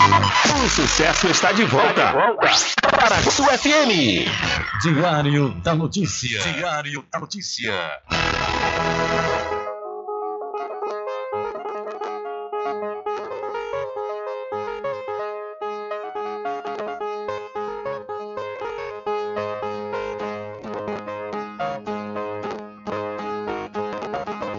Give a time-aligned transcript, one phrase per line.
[0.00, 2.12] O sucesso está de volta.
[2.90, 4.26] Para a sua FM.
[4.82, 6.40] Diário da Notícia.
[6.40, 8.00] Diário da Notícia.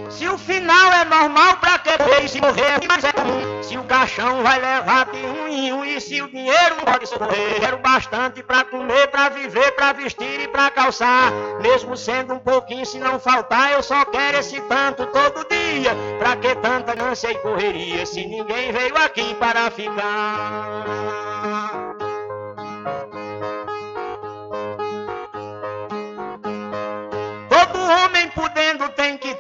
[0.09, 1.97] Se o final é normal, pra que
[2.41, 2.79] morrer?
[2.87, 3.10] Mas é.
[3.71, 7.57] Se o caixão vai levar de um um e se o dinheiro não pode socorrer.
[7.57, 11.31] Quero bastante pra comer, pra viver, pra vestir e pra calçar.
[11.61, 15.95] Mesmo sendo um pouquinho, se não faltar, eu só quero esse tanto todo dia.
[16.19, 20.80] Pra que tanta ânsia e correria se ninguém veio aqui para ficar?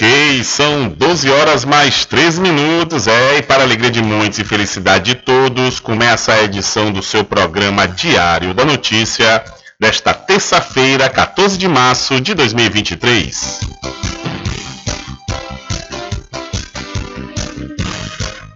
[0.00, 5.12] Ok, são 12 horas mais 13 minutos, é, e para alegria de muitos e felicidade
[5.12, 9.44] de todos, começa a edição do seu programa Diário da Notícia,
[9.78, 13.60] desta terça-feira, 14 de março de 2023.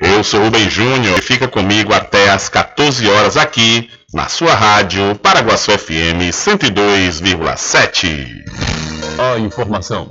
[0.01, 5.15] Eu sou Rubem Júnior e fica comigo até às 14 horas aqui, na sua rádio
[5.17, 8.45] Paraguaçu FM 102,7.
[9.19, 10.11] A informação,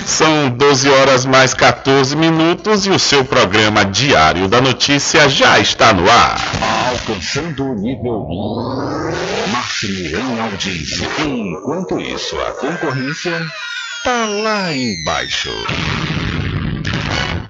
[0.04, 5.92] São 12 horas mais 14 minutos e o seu programa Diário da Notícia já está
[5.92, 6.40] no ar.
[6.90, 8.26] Alcançando o nível
[9.52, 11.08] máximo em audiência.
[11.24, 13.46] Enquanto isso, a concorrência
[14.02, 15.52] tá lá embaixo.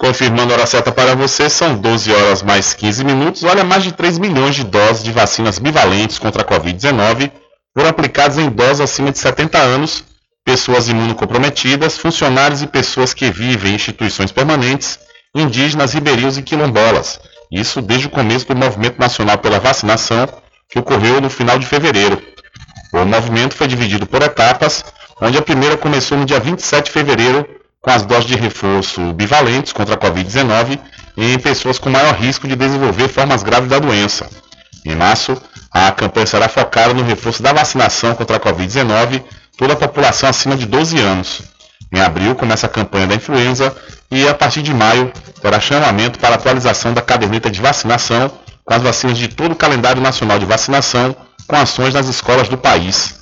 [0.00, 3.44] Confirmando a hora certa para você, são 12 horas mais 15 minutos.
[3.44, 7.30] Olha, mais de 3 milhões de doses de vacinas bivalentes contra a Covid-19
[7.74, 10.02] foram aplicadas em idosos acima de 70 anos,
[10.42, 14.98] pessoas imunocomprometidas, funcionários e pessoas que vivem em instituições permanentes,
[15.34, 17.20] indígenas, ribeirinhos e quilombolas.
[17.52, 20.26] Isso desde o começo do Movimento Nacional pela Vacinação,
[20.70, 22.22] que ocorreu no final de fevereiro.
[22.94, 24.82] O movimento foi dividido por etapas,
[25.20, 29.72] onde a primeira começou no dia 27 de fevereiro com as doses de reforço bivalentes
[29.72, 30.78] contra a Covid-19
[31.16, 34.28] em pessoas com maior risco de desenvolver formas graves da doença.
[34.84, 35.40] Em março,
[35.70, 39.22] a campanha será focada no reforço da vacinação contra a Covid-19
[39.56, 41.42] toda a população acima de 12 anos.
[41.92, 43.74] Em abril começa a campanha da influenza
[44.10, 48.30] e a partir de maio terá chamamento para atualização da caderneta de vacinação
[48.64, 51.16] com as vacinas de todo o calendário nacional de vacinação
[51.46, 53.20] com ações nas escolas do país.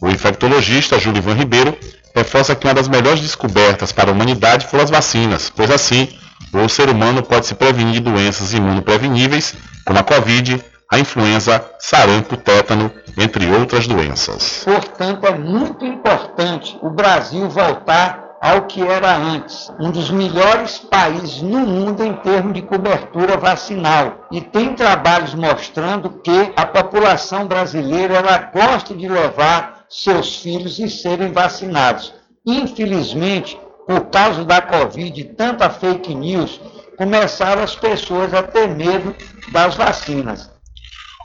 [0.00, 1.76] O infectologista Júlio Ivan Ribeiro
[2.16, 6.08] reforça que uma das melhores descobertas para a humanidade foram as vacinas, pois assim
[6.52, 9.54] o ser humano pode se prevenir de doenças imunopreveníveis,
[9.84, 14.62] como a Covid, a influenza, sarampo, tétano, entre outras doenças.
[14.64, 21.42] Portanto, é muito importante o Brasil voltar ao que era antes, um dos melhores países
[21.42, 24.26] no mundo em termos de cobertura vacinal.
[24.30, 30.88] E tem trabalhos mostrando que a população brasileira ela gosta de levar seus filhos e
[30.88, 32.12] serem vacinados.
[32.44, 36.60] Infelizmente, por causa da Covid e tanta fake news,
[36.96, 39.14] começaram as pessoas a ter medo
[39.52, 40.50] das vacinas.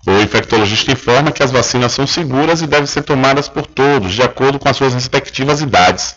[0.05, 4.21] O infectologista informa que as vacinas são seguras e devem ser tomadas por todos, de
[4.21, 6.15] acordo com as suas respectivas idades.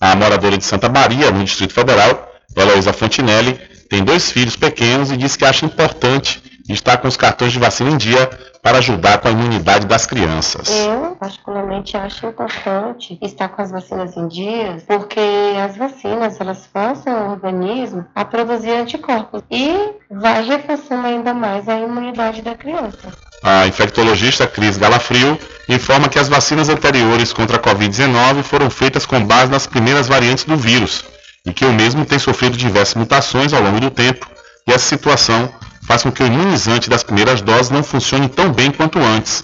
[0.00, 3.54] A moradora de Santa Maria, no Distrito Federal, Heloísa Fontinelli,
[3.88, 7.90] tem dois filhos pequenos e diz que acha importante estar com os cartões de vacina
[7.90, 8.28] em dia
[8.62, 10.68] para ajudar com a imunidade das crianças.
[10.68, 15.20] Eu, particularmente, acho importante estar com as vacinas em dias, porque
[15.62, 21.78] as vacinas, elas forçam o organismo a produzir anticorpos e vai reforçando ainda mais a
[21.78, 23.12] imunidade da criança.
[23.42, 29.24] A infectologista Cris Galafrio informa que as vacinas anteriores contra a Covid-19 foram feitas com
[29.24, 31.04] base nas primeiras variantes do vírus
[31.46, 34.28] e que o mesmo tem sofrido diversas mutações ao longo do tempo
[34.68, 35.50] e essa situação
[35.90, 39.42] faz com que o imunizante das primeiras doses não funcione tão bem quanto antes.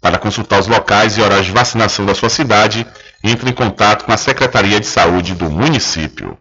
[0.00, 2.84] Para consultar os locais e horários de vacinação da sua cidade,
[3.22, 6.36] entre em contato com a Secretaria de Saúde do município.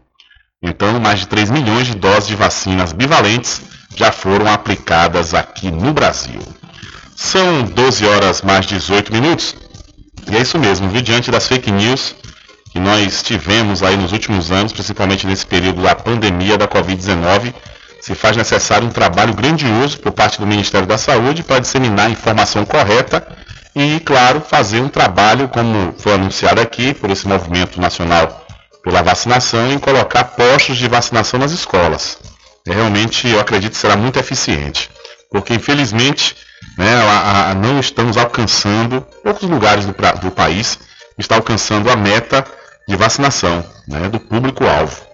[0.60, 3.62] Então, mais de 3 milhões de doses de vacinas bivalentes
[3.96, 6.42] já foram aplicadas aqui no Brasil.
[7.16, 9.56] São 12 horas mais 18 minutos.
[10.32, 11.04] E é isso mesmo, viu?
[11.04, 12.16] Diante das fake news
[12.72, 17.54] que nós tivemos aí nos últimos anos, principalmente nesse período da pandemia da Covid-19,
[18.04, 22.10] se faz necessário um trabalho grandioso por parte do Ministério da Saúde para disseminar a
[22.10, 23.26] informação correta
[23.74, 28.46] e, claro, fazer um trabalho, como foi anunciado aqui, por esse movimento nacional
[28.84, 32.18] pela vacinação, em colocar postos de vacinação nas escolas.
[32.68, 34.90] É, realmente, eu acredito que será muito eficiente,
[35.32, 36.36] porque, infelizmente,
[36.78, 40.78] né, a, a, não estamos alcançando, poucos lugares do, do país
[41.18, 42.46] estão alcançando a meta
[42.86, 45.12] de vacinação né, do público-alvo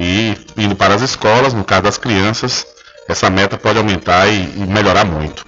[0.00, 2.66] e indo para as escolas, no caso das crianças,
[3.06, 5.44] essa meta pode aumentar e, e melhorar muito.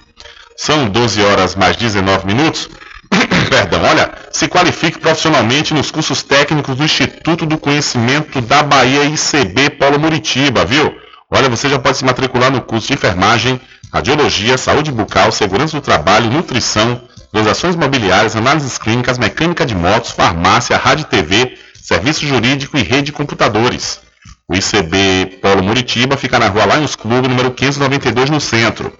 [0.55, 2.69] São 12 horas mais 19 minutos.
[3.49, 9.71] Perdão, olha, se qualifique profissionalmente nos cursos técnicos do Instituto do Conhecimento da Bahia ICB
[9.71, 10.93] Paulo Muritiba, viu?
[11.31, 13.59] Olha, você já pode se matricular no curso de enfermagem,
[13.91, 20.77] radiologia, saúde bucal, segurança do trabalho, nutrição, transações mobiliárias, análises clínicas, mecânica de motos, farmácia,
[20.77, 23.99] rádio e TV, serviço jurídico e rede de computadores.
[24.49, 28.91] O ICB Polo Muritiba fica na rua Lions Clube, número 592, no centro.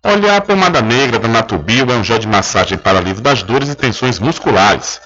[0.04, 3.68] Olha, a pomada negra da Natubio é um gel de massagem para alívio das dores
[3.68, 5.00] e tensões musculares,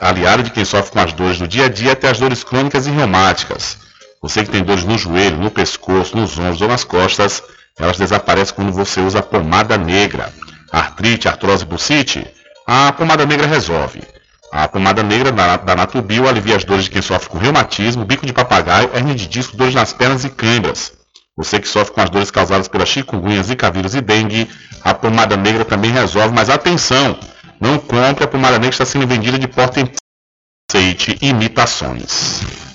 [0.00, 2.86] aliado de quem sofre com as dores do dia a dia até as dores crônicas
[2.86, 3.78] e reumáticas.
[4.22, 7.42] Você que tem dores no joelho, no pescoço, nos ombros ou nas costas,
[7.76, 10.32] elas desaparecem quando você usa pomada negra.
[10.70, 12.24] Artrite, artrose, bucite,
[12.64, 14.00] a pomada negra resolve.
[14.52, 18.24] A pomada negra da, da Natubio alivia as dores de quem sofre com reumatismo, bico
[18.24, 20.92] de papagaio, hernia de disco, dores nas pernas e câimbras.
[21.36, 24.48] Você que sofre com as dores causadas pela chikungunya, zika vírus e dengue,
[24.84, 27.18] a pomada negra também resolve, mas atenção!
[27.60, 29.90] Não compre a pomada negra que está sendo vendida de porta em
[30.70, 32.61] aceite imitações.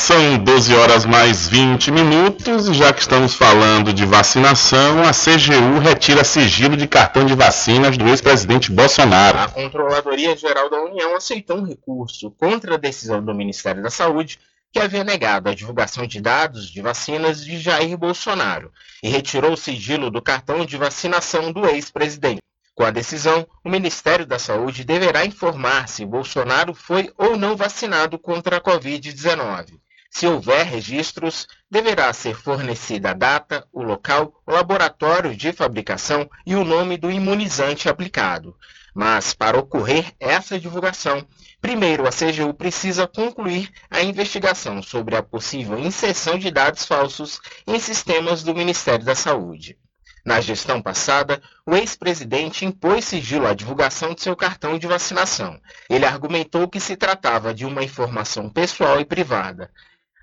[0.00, 5.80] São 12 horas mais 20 minutos e já que estamos falando de vacinação, a CGU
[5.80, 9.36] retira sigilo de cartão de vacinas do ex-presidente Bolsonaro.
[9.36, 14.38] A Controladoria Geral da União aceitou um recurso contra a decisão do Ministério da Saúde
[14.72, 19.58] que havia negado a divulgação de dados de vacinas de Jair Bolsonaro e retirou o
[19.58, 22.40] sigilo do cartão de vacinação do ex-presidente.
[22.74, 28.16] Com a decisão, o Ministério da Saúde deverá informar se Bolsonaro foi ou não vacinado
[28.16, 29.78] contra a Covid-19.
[30.10, 36.56] Se houver registros, deverá ser fornecida a data, o local, o laboratório de fabricação e
[36.56, 38.56] o nome do imunizante aplicado.
[38.94, 41.24] Mas, para ocorrer essa divulgação,
[41.60, 47.78] primeiro a CGU precisa concluir a investigação sobre a possível inserção de dados falsos em
[47.78, 49.78] sistemas do Ministério da Saúde.
[50.24, 55.58] Na gestão passada, o ex-presidente impôs sigilo à divulgação de seu cartão de vacinação.
[55.88, 59.70] Ele argumentou que se tratava de uma informação pessoal e privada.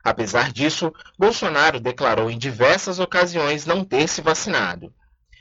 [0.06, 4.94] Apesar disso, Bolsonaro declarou em diversas ocasiões não ter se vacinado.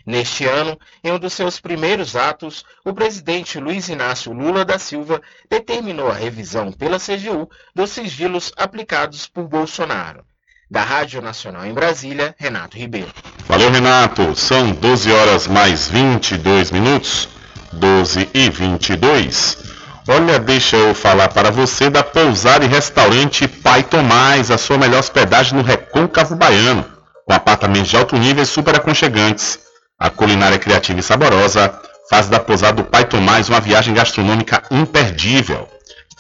[0.07, 5.21] Neste ano, em um dos seus primeiros atos, o presidente Luiz Inácio Lula da Silva
[5.51, 10.25] determinou a revisão pela CGU dos sigilos aplicados por Bolsonaro.
[10.71, 13.13] Da Rádio Nacional em Brasília, Renato Ribeiro.
[13.47, 14.35] Valeu, Renato.
[14.35, 17.29] São 12 horas mais 22 minutos.
[17.71, 19.74] 12 e 22.
[20.07, 24.99] Olha, deixa eu falar para você da pousada e restaurante Pai Tomás, a sua melhor
[25.01, 26.85] hospedagem no Recôncavo Baiano,
[27.25, 29.61] com apartamentos de alto nível e super aconchegantes.
[29.99, 31.73] A culinária criativa e saborosa
[32.11, 35.67] faz da pousada do Pai Tomás uma viagem gastronômica imperdível.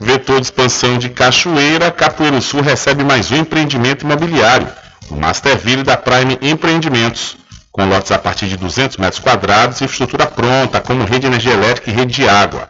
[0.00, 4.68] Vetor de expansão de Cachoeira, Capoeiro Sul recebe mais um empreendimento imobiliário,
[5.10, 7.36] o Masterville da Prime Empreendimentos,
[7.70, 11.52] com lotes a partir de 200 metros quadrados e infraestrutura pronta, como rede de energia
[11.52, 12.68] elétrica e rede de água.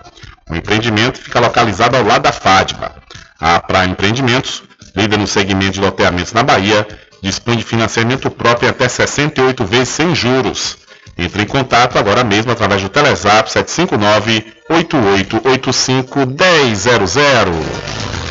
[0.48, 3.03] O empreendimento fica localizado ao lado da FADBA.
[3.40, 4.62] A Praia Empreendimentos,
[4.96, 6.86] líder no segmento de loteamentos na Bahia,
[7.22, 10.78] dispõe de financiamento próprio até 68 vezes sem juros.
[11.16, 18.23] Entre em contato agora mesmo através do Telezap 759 8885 1000.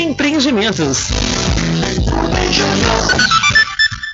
[0.00, 1.08] Empreendimentos.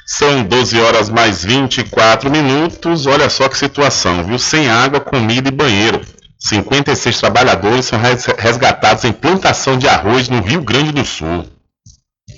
[0.05, 3.07] São 12 horas mais 24 minutos.
[3.07, 4.37] Olha só que situação, viu?
[4.37, 6.01] Sem água, comida e banheiro.
[6.39, 8.01] 56 trabalhadores são
[8.37, 11.47] resgatados em plantação de arroz no Rio Grande do Sul.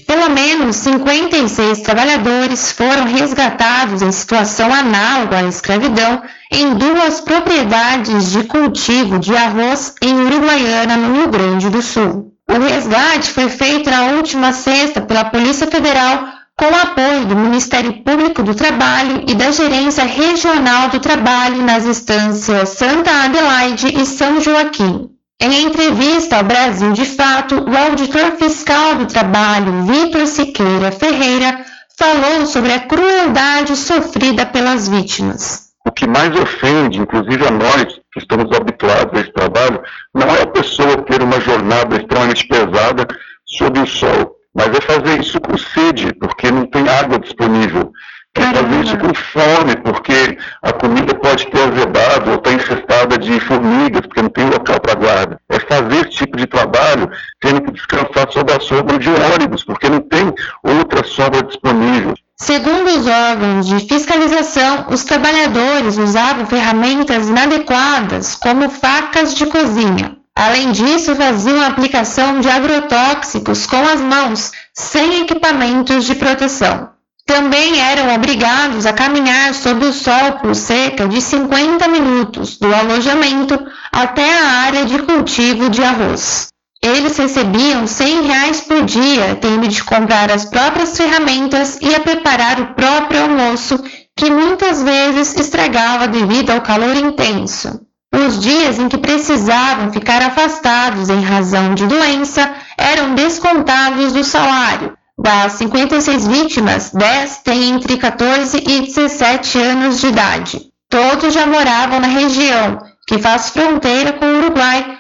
[0.07, 8.45] Pelo menos 56 trabalhadores foram resgatados em situação análoga à escravidão em duas propriedades de
[8.45, 12.38] cultivo de arroz em Uruguaiana, no Rio Grande do Sul.
[12.50, 18.43] O resgate foi feito na última sexta pela Polícia Federal com apoio do Ministério Público
[18.43, 25.11] do Trabalho e da Gerência Regional do Trabalho nas instâncias Santa Adelaide e São Joaquim.
[25.40, 31.64] Em entrevista ao Brasil de Fato, o auditor fiscal do trabalho, Vitor Siqueira Ferreira,
[31.97, 35.68] falou sobre a crueldade sofrida pelas vítimas.
[35.99, 39.83] O que mais ofende, inclusive a nós que estamos habituados a esse trabalho,
[40.14, 43.05] não é a pessoa ter uma jornada extremamente pesada
[43.45, 47.90] sob o sol, mas é fazer isso com sede, porque não tem água disponível.
[48.37, 53.40] É fazer isso com fome, porque a comida pode ter azedado ou está infestada de
[53.40, 55.40] formigas, porque não tem local para guarda.
[55.49, 59.88] É fazer esse tipo de trabalho tendo que descansar sob a sombra de ônibus, porque
[59.88, 62.14] não tem outra sombra disponível.
[62.40, 70.16] Segundo os órgãos de fiscalização, os trabalhadores usavam ferramentas inadequadas, como facas de cozinha.
[70.37, 76.90] Além disso, faziam a aplicação de agrotóxicos com as mãos, sem equipamentos de proteção.
[77.26, 83.59] Também eram obrigados a caminhar sob o sol por cerca de 50 minutos do alojamento
[83.90, 86.49] até a área de cultivo de arroz.
[86.83, 92.61] Eles recebiam 100 reais por dia, tendo de comprar as próprias ferramentas e a preparar
[92.61, 93.83] o próprio almoço,
[94.17, 97.81] que muitas vezes estragava devido ao calor intenso.
[98.15, 104.97] Os dias em que precisavam ficar afastados em razão de doença eram descontados do salário.
[105.19, 110.61] Das 56 vítimas, 10 têm entre 14 e 17 anos de idade.
[110.89, 114.99] Todos já moravam na região, que faz fronteira com o Uruguai,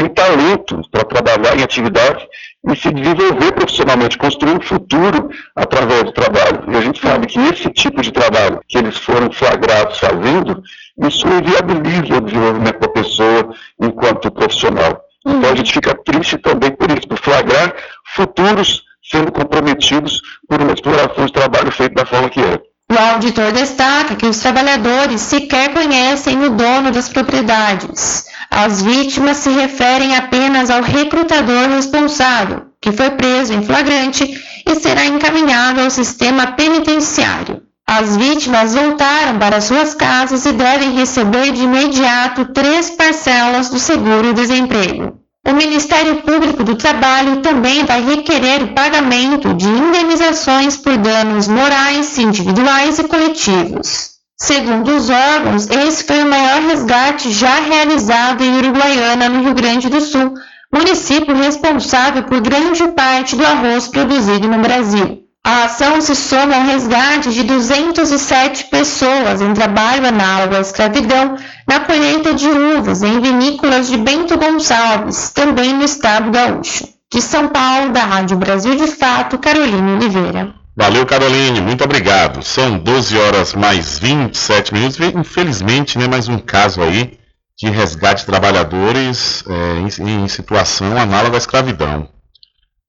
[0.00, 2.26] tem talento para trabalhar em atividade
[2.68, 6.64] e se desenvolver profissionalmente, construir um futuro através do trabalho.
[6.68, 10.62] E a gente sabe que esse tipo de trabalho que eles foram flagrados fazendo,
[11.06, 15.02] isso inviabiliza o desenvolvimento da pessoa enquanto profissional.
[15.26, 17.74] Então a gente fica triste também por isso, por flagrar
[18.14, 22.69] futuros sendo comprometidos por uma exploração de trabalho feito da forma que é.
[22.90, 28.24] O auditor destaca que os trabalhadores sequer conhecem o dono das propriedades.
[28.50, 34.24] As vítimas se referem apenas ao recrutador responsável, que foi preso em flagrante
[34.66, 37.62] e será encaminhado ao sistema penitenciário.
[37.86, 45.20] As vítimas voltaram para suas casas e devem receber de imediato três parcelas do seguro-desemprego.
[45.46, 52.18] O Ministério Público do Trabalho também vai requerer o pagamento de indenizações por danos morais,
[52.18, 54.10] individuais e coletivos.
[54.36, 59.88] Segundo os órgãos, esse foi o maior resgate já realizado em Uruguaiana, no Rio Grande
[59.88, 60.34] do Sul,
[60.72, 65.29] município responsável por grande parte do arroz produzido no Brasil.
[65.42, 71.80] A ação se soma ao resgate de 207 pessoas em trabalho análogo à escravidão na
[71.80, 76.86] colheita de uvas em vinícolas de Bento Gonçalves, também no estado gaúcho.
[77.10, 80.54] De São Paulo, da Rádio Brasil de Fato, Carolina Oliveira.
[80.76, 82.42] Valeu, Caroline, muito obrigado.
[82.42, 84.98] São 12 horas mais 27 minutos.
[85.00, 87.18] Infelizmente, né, mais um caso aí
[87.58, 92.08] de resgate de trabalhadores é, em, em situação análoga à escravidão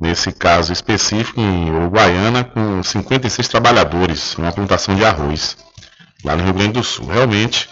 [0.01, 5.55] nesse caso específico em Uruguaiana, com 56 trabalhadores, uma plantação de arroz,
[6.23, 7.05] lá no Rio Grande do Sul.
[7.05, 7.69] Realmente,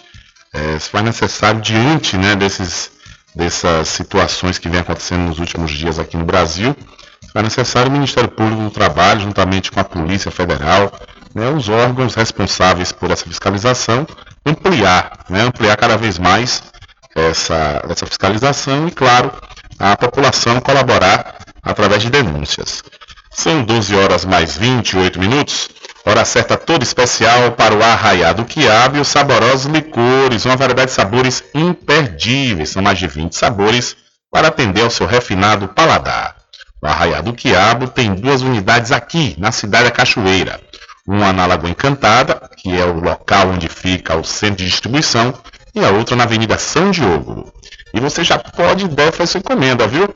[0.53, 2.91] é, se faz necessário, diante né, desses,
[3.35, 6.75] dessas situações que vem acontecendo nos últimos dias aqui no Brasil,
[7.33, 10.91] é necessário o Ministério Público do Trabalho, juntamente com a Polícia Federal,
[11.33, 14.05] né, os órgãos responsáveis por essa fiscalização,
[14.45, 16.61] ampliar, né, ampliar cada vez mais
[17.15, 19.31] essa, essa fiscalização e, claro,
[19.79, 21.39] a população colaborar
[21.69, 22.83] através de denúncias.
[23.31, 25.69] São 12 horas mais 28 minutos.
[26.05, 30.95] Hora certa toda especial para o arraiado quiabo e os saborosos licores, uma variedade de
[30.95, 32.69] sabores imperdíveis.
[32.69, 33.95] São mais de 20 sabores
[34.31, 36.35] para atender ao seu refinado paladar.
[36.81, 40.59] O arraiado quiabo tem duas unidades aqui, na cidade da Cachoeira.
[41.05, 45.33] Uma na Lagoa Encantada, que é o local onde fica o centro de distribuição,
[45.75, 47.51] e a outra na Avenida São Diogo.
[47.93, 50.13] E você já pode deve fazer sua encomenda, viu?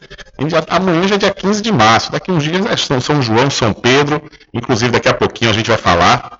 [0.47, 3.49] Já, amanhã já é dia 15 de março, daqui uns dias é São, São João,
[3.49, 4.21] São Pedro,
[4.53, 6.39] inclusive daqui a pouquinho a gente vai falar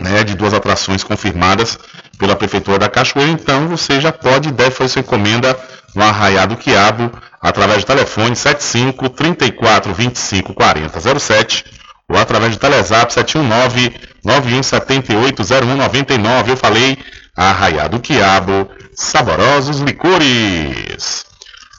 [0.00, 1.78] né, de duas atrações confirmadas
[2.18, 5.58] pela Prefeitura da Cachoeira, então você já pode deve fazer sua encomenda
[5.94, 11.64] no Arraiado Quiabo, através do telefone 75 34 25 40 07
[12.08, 13.94] ou através do Telezap 719
[14.24, 16.52] 9178 0199.
[16.52, 16.98] Eu falei
[17.36, 21.26] Arraiado Quiabo, saborosos licores.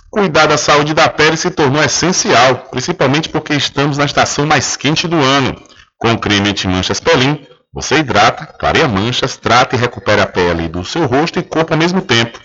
[0.10, 5.08] Cuidar da saúde da pele se tornou essencial, principalmente porque estamos na estação mais quente
[5.08, 5.56] do ano.
[5.98, 10.86] Com o creme anti-manchas Pelin, você hidrata, clareia manchas, trata e recupera a pele do
[10.86, 12.40] seu rosto e corpo ao mesmo tempo.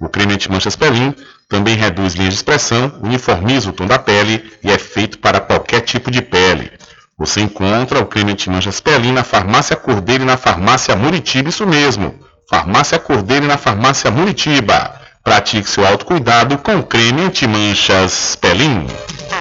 [0.00, 1.14] O creme anti-manchas Pelin
[1.48, 5.82] Também reduz linhas de expressão, uniformiza o tom da pele e é feito para qualquer
[5.82, 6.72] tipo de pele.
[7.18, 12.18] Você encontra o creme antimanchas Pelin na farmácia Cordeiro e na farmácia Muritiba, isso mesmo.
[12.48, 15.00] Farmácia Cordeiro na farmácia Muritiba.
[15.22, 18.86] Pratique seu autocuidado com creme antimanchas Pelin.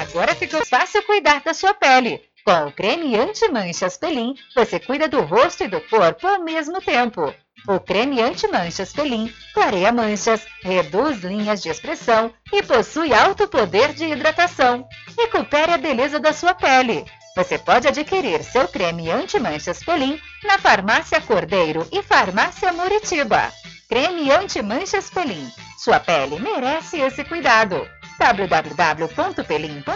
[0.01, 2.21] Agora ficou fácil cuidar da sua pele.
[2.43, 7.33] Com o creme anti-manchas Pelin, você cuida do rosto e do corpo ao mesmo tempo.
[7.67, 14.05] O creme anti-manchas Pelin clareia manchas, reduz linhas de expressão e possui alto poder de
[14.05, 14.87] hidratação.
[15.17, 17.05] Recupere a beleza da sua pele.
[17.35, 23.51] Você pode adquirir seu creme anti-manchas Pelin na Farmácia Cordeiro e Farmácia Muritiba.
[23.87, 25.49] Creme anti-manchas Pelin.
[25.77, 27.87] Sua pele merece esse cuidado
[28.19, 29.91] www.pelim.com.br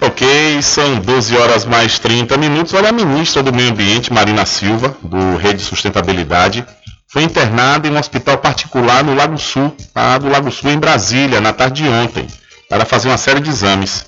[0.00, 2.74] Ok, são 12 horas mais 30 minutos.
[2.74, 6.66] Olha, a ministra do Meio Ambiente, Marina Silva, do Rede Sustentabilidade,
[7.06, 9.74] foi internada em um hospital particular no Lago Sul,
[10.20, 12.26] do Lago Sul, em Brasília, na tarde de ontem,
[12.68, 14.06] para fazer uma série de exames.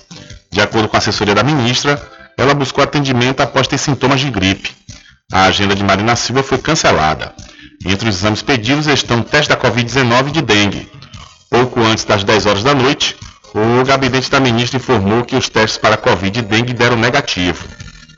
[0.51, 2.01] De acordo com a assessoria da ministra,
[2.37, 4.71] ela buscou atendimento após ter sintomas de gripe.
[5.31, 7.33] A agenda de Marina Silva foi cancelada.
[7.85, 10.91] Entre os exames pedidos estão o teste da Covid-19 e de dengue.
[11.49, 13.15] Pouco antes das 10 horas da noite,
[13.53, 17.65] o gabinete da ministra informou que os testes para Covid e dengue deram negativo.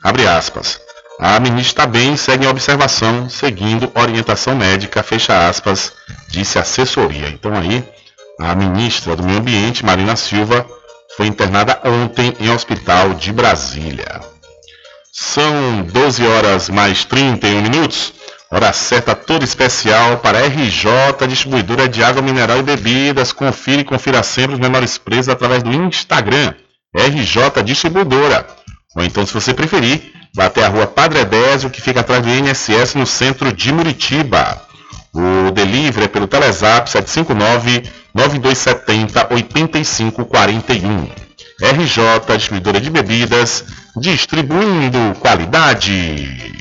[0.02, 0.80] Abre aspas.
[1.18, 5.92] A ministra está bem e segue em observação, seguindo orientação médica, fecha aspas,
[6.28, 7.28] disse a assessoria.
[7.28, 7.84] Então aí,
[8.44, 10.66] a ministra do Meio Ambiente, Marina Silva,
[11.16, 14.20] foi internada ontem em hospital de Brasília.
[15.12, 18.14] São 12 horas mais 31 minutos.
[18.50, 23.32] Hora certa toda especial para a RJ, distribuidora de água mineral e bebidas.
[23.32, 26.54] Confira e confira sempre os menores preços através do Instagram,
[26.94, 28.46] RJ Distribuidora.
[28.94, 32.28] Ou então, se você preferir, vá até a rua Padre Edésio, que fica atrás do
[32.28, 34.60] INSS, no centro de Muritiba.
[35.14, 36.88] O delivery é pelo Telezap
[38.16, 41.10] 759-9270-8541.
[41.60, 43.64] RJ Distribuidora de Bebidas,
[43.96, 46.52] distribuindo qualidade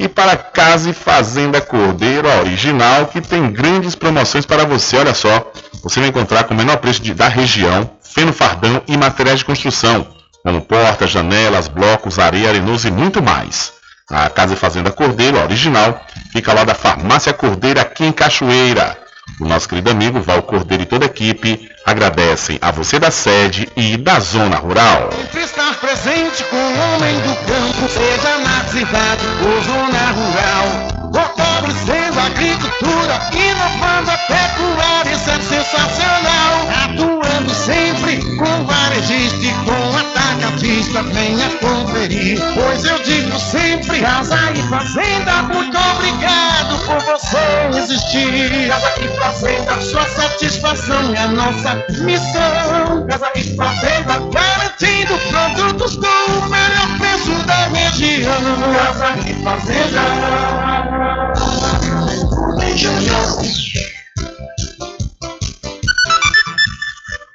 [0.00, 4.96] e para Casa e Fazenda Cordeiro, a original, que tem grandes promoções para você.
[4.96, 8.96] Olha só, você vai encontrar com o menor preço de, da região, feno fardão e
[8.96, 10.06] materiais de construção,
[10.42, 13.74] como portas, janelas, blocos, areia, arenoso e muito mais.
[14.10, 16.00] A Casa e Fazenda Cordeiro, a original,
[16.32, 18.96] fica lá da Farmácia Cordeiro, aqui em Cachoeira.
[19.40, 23.68] O nosso querido amigo Val Cordeiro e toda a equipe agradecem a você da sede
[23.76, 25.10] e da zona rural.
[25.34, 31.00] Estar presente com o homem do campo, seja na cidade ou zona rural.
[31.12, 36.68] Fortalecendo a agricultura, inovando a pecuária, isso é sensacional.
[36.84, 42.40] Atuando sempre com varejista e com atacadista, venha conferir.
[42.54, 48.68] Pois eu digo sempre, casa e fazenda, muito obrigado por você existir.
[48.68, 51.28] Casa e fazenda, sua satisfação é a
[51.74, 53.06] nossa missão.
[53.06, 58.32] Casa e fazenda, garantindo produtos com o melhor preço da região.
[58.74, 60.00] Casa e fazenda.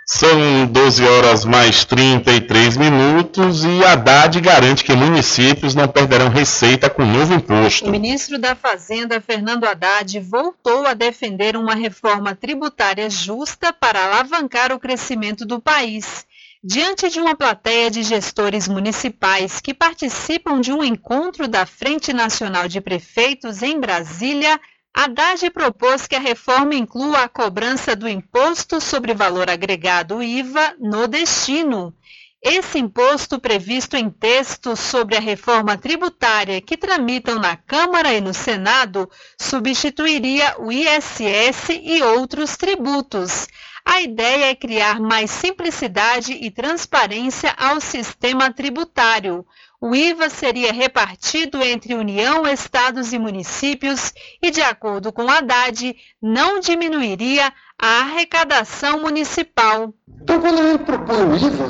[0.08, 7.04] São 12 horas mais 33 minutos e Haddad garante que municípios não perderão receita com
[7.04, 7.88] novo imposto.
[7.88, 14.72] O ministro da Fazenda, Fernando Haddad, voltou a defender uma reforma tributária justa para alavancar
[14.72, 16.24] o crescimento do país.
[16.64, 22.68] Diante de uma plateia de gestores municipais que participam de um encontro da Frente Nacional
[22.68, 24.60] de Prefeitos em Brasília,
[24.98, 31.06] Haddad propôs que a reforma inclua a cobrança do Imposto sobre Valor Agregado IVA no
[31.06, 31.94] destino.
[32.42, 38.34] Esse imposto previsto em textos sobre a reforma tributária que tramitam na Câmara e no
[38.34, 43.48] Senado substituiria o ISS e outros tributos.
[43.84, 49.46] A ideia é criar mais simplicidade e transparência ao sistema tributário.
[49.86, 56.60] O IVA seria repartido entre União, Estados e municípios e, de acordo com Haddad, não
[56.60, 59.94] diminuiria a arrecadação municipal.
[60.24, 61.68] Então, quando a gente propõe o IVA,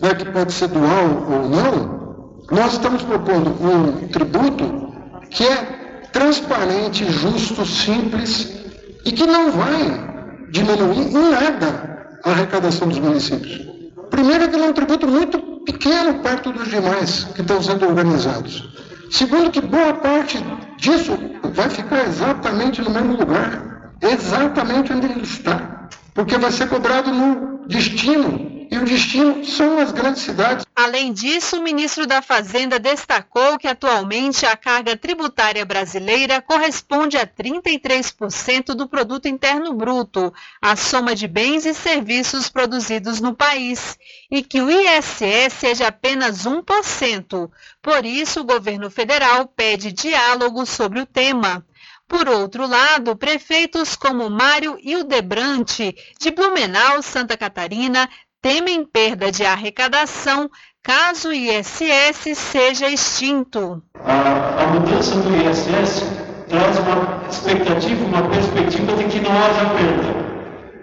[0.00, 4.94] né, que pode ser dual ou não, nós estamos propondo um tributo
[5.28, 5.56] que é
[6.12, 8.52] transparente, justo, simples
[9.04, 13.66] e que não vai diminuir em nada a arrecadação dos municípios.
[14.10, 18.68] Primeiro, que ele é um tributo muito pequeno perto dos demais que estão sendo organizados.
[19.10, 20.42] Segundo, que boa parte
[20.78, 21.18] disso
[21.54, 27.66] vai ficar exatamente no mesmo lugar, exatamente onde ele está, porque vai ser cobrado no
[27.68, 30.64] destino E o destino são as grandes cidades.
[30.74, 37.26] Além disso, o ministro da Fazenda destacou que atualmente a carga tributária brasileira corresponde a
[37.26, 43.98] 33% do produto interno bruto, a soma de bens e serviços produzidos no país,
[44.30, 47.50] e que o ISS é de apenas 1%.
[47.82, 51.62] Por isso, o governo federal pede diálogo sobre o tema.
[52.12, 58.06] Por outro lado, prefeitos como Mário Hildebrante, de Blumenau, Santa Catarina,
[58.42, 60.50] temem perda de arrecadação
[60.82, 63.80] caso o ISS seja extinto.
[64.04, 66.04] A, a mudança do ISS
[66.48, 70.32] traz uma expectativa, uma perspectiva de que não haja perda.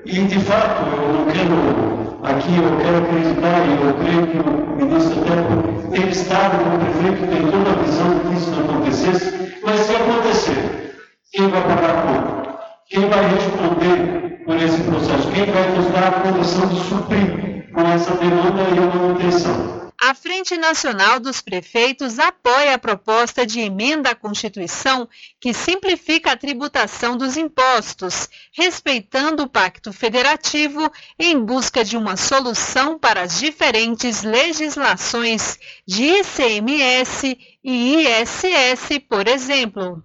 [0.06, 4.76] E, de fato, eu não quero, aqui eu quero acreditar, e eu creio que o
[4.78, 9.60] ministro até tem estado com o prefeito, tem toda a visão que isso não acontecesse,
[9.62, 10.96] mas se acontecer,
[11.34, 12.60] quem vai pagar conta?
[12.88, 15.32] Quem vai responder esse processo?
[15.32, 19.80] Quem vai nos dar a condição de suprir com essa demanda e?
[20.02, 25.10] A Frente Nacional dos Prefeitos apoia a proposta de emenda à Constituição
[25.42, 32.98] que simplifica a tributação dos impostos, respeitando o Pacto Federativo em busca de uma solução
[32.98, 40.02] para as diferentes legislações de ICMS e ISS, por exemplo.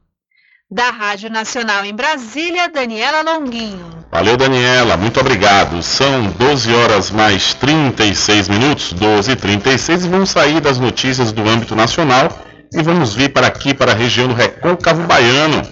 [0.74, 3.90] Da Rádio Nacional em Brasília, Daniela Longuinho.
[4.10, 5.80] Valeu, Daniela, muito obrigado.
[5.84, 11.48] São 12 horas mais 36 minutos, 12 e 36, e vamos sair das notícias do
[11.48, 12.28] âmbito nacional
[12.72, 15.62] e vamos vir para aqui, para a região do Recôncavo Baiano.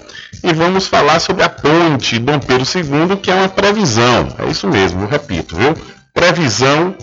[0.40, 4.28] E vamos falar sobre a ponte Dom Pedro II, que é uma previsão.
[4.38, 5.74] É isso mesmo, eu repito, viu?
[6.14, 6.94] Previsão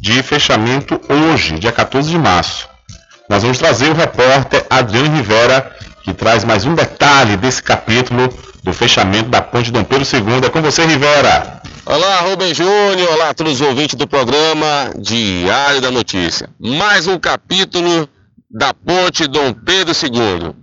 [0.00, 2.68] de fechamento hoje, dia 14 de março.
[3.28, 5.76] Nós vamos trazer o repórter Adriano Rivera
[6.08, 8.32] que traz mais um detalhe desse capítulo
[8.64, 10.46] do fechamento da ponte Dom Pedro II.
[10.46, 11.60] É com você, Rivera.
[11.84, 13.12] Olá, Rubem Júnior.
[13.12, 16.48] Olá a todos os ouvintes do programa Diário da Notícia.
[16.58, 18.08] Mais um capítulo
[18.50, 20.54] da ponte Dom Pedro II.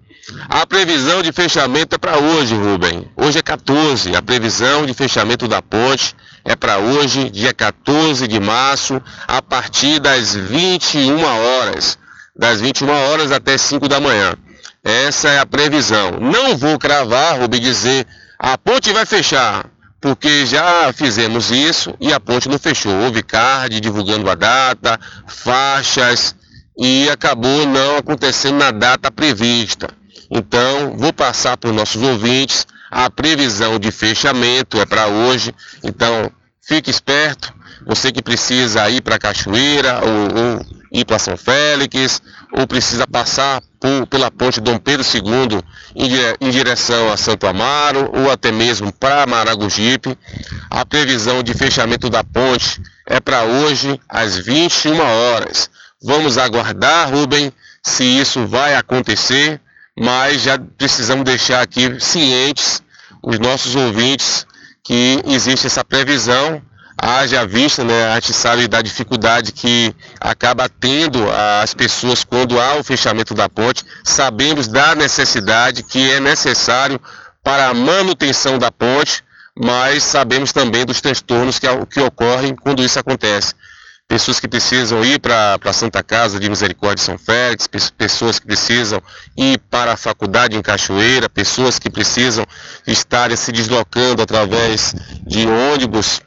[0.49, 3.07] A previsão de fechamento é para hoje, Rubem.
[3.15, 4.15] Hoje é 14.
[4.15, 9.99] A previsão de fechamento da ponte é para hoje, dia 14 de março, a partir
[9.99, 11.99] das 21 horas.
[12.35, 14.35] Das 21 horas até 5 da manhã.
[14.85, 16.11] Essa é a previsão.
[16.21, 18.05] Não vou cravar, vou dizer,
[18.37, 19.65] a ponte vai fechar,
[19.99, 22.93] porque já fizemos isso e a ponte não fechou.
[22.93, 26.35] Houve card divulgando a data, faixas
[26.77, 29.89] e acabou não acontecendo na data prevista.
[30.29, 35.53] Então, vou passar para os nossos ouvintes a previsão de fechamento é para hoje.
[35.83, 37.51] Então, fique esperto.
[37.87, 42.21] Você que precisa ir para Cachoeira ou, ou ir para São Félix,
[42.53, 45.61] ou precisa passar por, pela ponte Dom Pedro II
[45.95, 50.17] em, em direção a Santo Amaro, ou até mesmo para Maragogipe.
[50.69, 55.69] A previsão de fechamento da ponte é para hoje às 21 horas.
[56.01, 57.51] Vamos aguardar, Rubem,
[57.83, 59.59] se isso vai acontecer,
[59.99, 62.81] mas já precisamos deixar aqui cientes
[63.21, 64.45] os nossos ouvintes
[64.83, 66.61] que existe essa previsão
[66.97, 71.19] haja vista, né, a gente sabe da dificuldade que acaba tendo
[71.61, 76.99] as pessoas quando há o fechamento da ponte, sabemos da necessidade que é necessário
[77.43, 79.23] para a manutenção da ponte,
[79.57, 83.53] mas sabemos também dos transtornos que, que ocorrem quando isso acontece.
[84.07, 88.45] Pessoas que precisam ir para a Santa Casa de Misericórdia de São Félix, pessoas que
[88.45, 89.01] precisam
[89.35, 92.45] ir para a faculdade em Cachoeira, pessoas que precisam
[92.85, 94.93] estar se deslocando através
[95.25, 96.21] de ônibus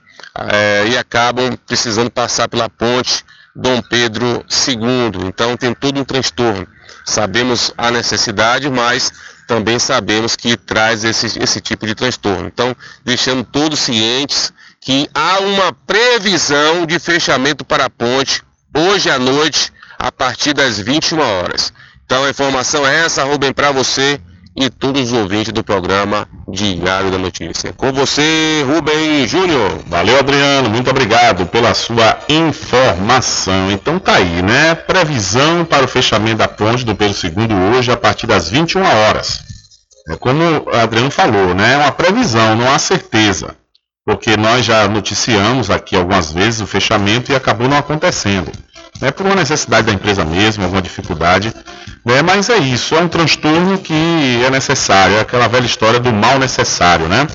[0.51, 3.25] é, e acabam precisando passar pela ponte
[3.55, 5.27] Dom Pedro II.
[5.27, 6.67] Então tem todo um transtorno.
[7.05, 9.13] Sabemos a necessidade, mas
[9.47, 12.47] também sabemos que traz esse, esse tipo de transtorno.
[12.47, 18.43] Então, deixando todos cientes que há uma previsão de fechamento para a ponte
[18.75, 21.73] hoje à noite, a partir das 21 horas.
[22.05, 24.21] Então a informação é essa, Rubem, para você
[24.61, 27.73] e todos os ouvintes do programa Diário da Notícia.
[27.73, 29.79] Com você, Rubem Júnior.
[29.87, 30.69] Valeu, Adriano.
[30.69, 33.71] Muito obrigado pela sua informação.
[33.71, 34.75] Então tá aí, né?
[34.75, 39.43] Previsão para o fechamento da ponte do Pedro II hoje a partir das 21 horas.
[40.09, 41.75] É como o Adriano falou, né?
[41.75, 43.55] É uma previsão, não há certeza.
[44.09, 48.51] Porque nós já noticiamos aqui algumas vezes o fechamento e acabou não acontecendo
[49.03, 51.53] né, por uma necessidade da empresa mesmo, alguma dificuldade.
[52.03, 56.11] Né, mas é isso, é um transtorno que é necessário, é aquela velha história do
[56.11, 57.27] mal necessário, né?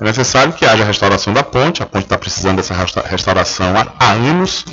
[0.00, 4.12] É necessário que haja a restauração da ponte, a ponte está precisando dessa restauração há,
[4.12, 4.64] anos,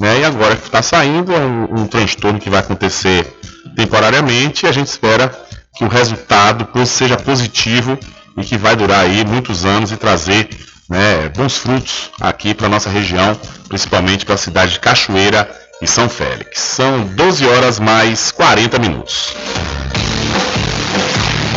[0.00, 0.18] né?
[0.18, 3.32] E agora que está saindo, é um, um transtorno que vai acontecer
[3.76, 5.32] temporariamente e a gente espera
[5.76, 7.96] que o resultado seja positivo
[8.36, 10.48] e que vai durar aí muitos anos e trazer
[10.88, 15.48] né, bons frutos aqui para nossa região, principalmente para a cidade de Cachoeira
[15.82, 16.60] e São Félix.
[16.60, 19.34] São 12 horas mais 40 minutos.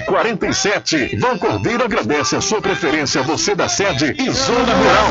[0.00, 1.16] 1147.
[1.18, 5.06] Vão Cordeiro agradece a sua preferência, você da sede e Zona Rural.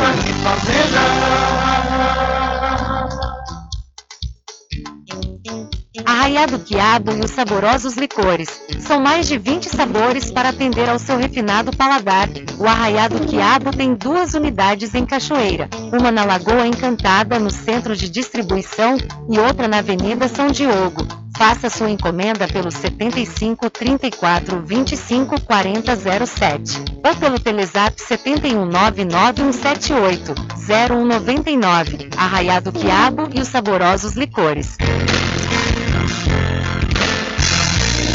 [6.05, 8.61] Arraiado Quiabo e os saborosos licores.
[8.79, 12.27] São mais de 20 sabores para atender ao seu refinado paladar.
[12.57, 18.09] O Arraiado Quiabo tem duas unidades em Cachoeira, uma na Lagoa Encantada, no centro de
[18.09, 18.97] distribuição,
[19.29, 21.20] e outra na Avenida São Diogo.
[21.41, 25.95] Faça sua encomenda pelo 75 34 25 40
[26.27, 30.35] 07 ou pelo Telezap 71 99178
[30.67, 32.09] 0199.
[32.15, 34.77] Arraiado Quiabo e os saborosos licores.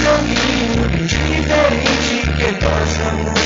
[0.04, 3.40] caminho diferente que nós vamos.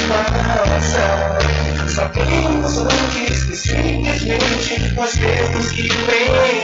[1.90, 5.88] Sabemos antes que simplesmente nós temos que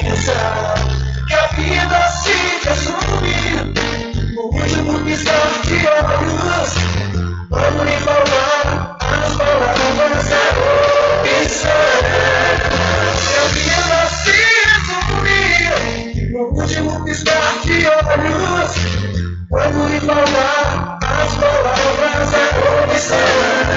[0.05, 2.34] pensar que a vida se
[2.68, 3.74] resume
[4.34, 6.70] no último piscar de olhos.
[7.50, 10.34] Quando lhe falar as palavras é
[11.42, 11.70] opção.
[13.22, 15.42] Que a vida se resume
[16.33, 18.72] no último piscar de olhos.
[19.48, 22.44] Quando lhe falar as palavras é
[22.85, 23.77] opção.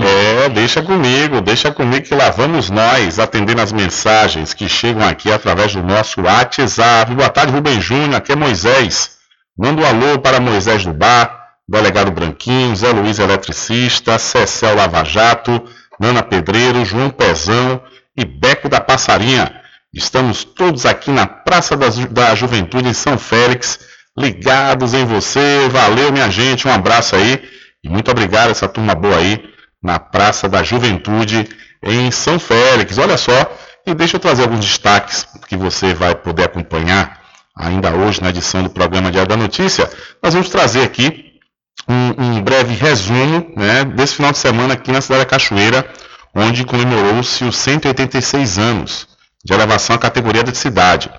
[0.00, 5.32] É, deixa comigo, deixa comigo que lá vamos nós atendendo as mensagens que chegam aqui
[5.32, 7.12] através do nosso WhatsApp.
[7.16, 9.16] Boa tarde, Rubem Júnior, aqui é Moisés.
[9.58, 15.64] Manda um alô para Moisés do Bar, Delegado Branquinho, Zé Luiz Eletricista, Cecel Lava Jato,
[15.98, 17.82] Nana Pedreiro, João Pezão
[18.16, 19.60] e Beco da Passarinha.
[19.92, 23.78] Estamos todos aqui na Praça da, Ju da Juventude em São Félix,
[24.16, 25.68] ligados em você.
[25.70, 27.42] Valeu, minha gente, um abraço aí
[27.82, 29.42] e muito obrigado essa turma boa aí
[29.82, 31.48] na Praça da Juventude
[31.82, 32.98] em São Félix.
[32.98, 33.32] Olha só,
[33.86, 37.20] e deixa eu trazer alguns destaques que você vai poder acompanhar
[37.56, 39.88] ainda hoje na edição do programa Diário da Notícia.
[40.22, 41.33] Nós vamos trazer aqui
[41.88, 45.86] um, um breve resumo né, desse final de semana aqui na cidade da Cachoeira,
[46.34, 49.06] onde comemorou-se os 186 anos
[49.44, 51.10] de elevação à categoria de cidade.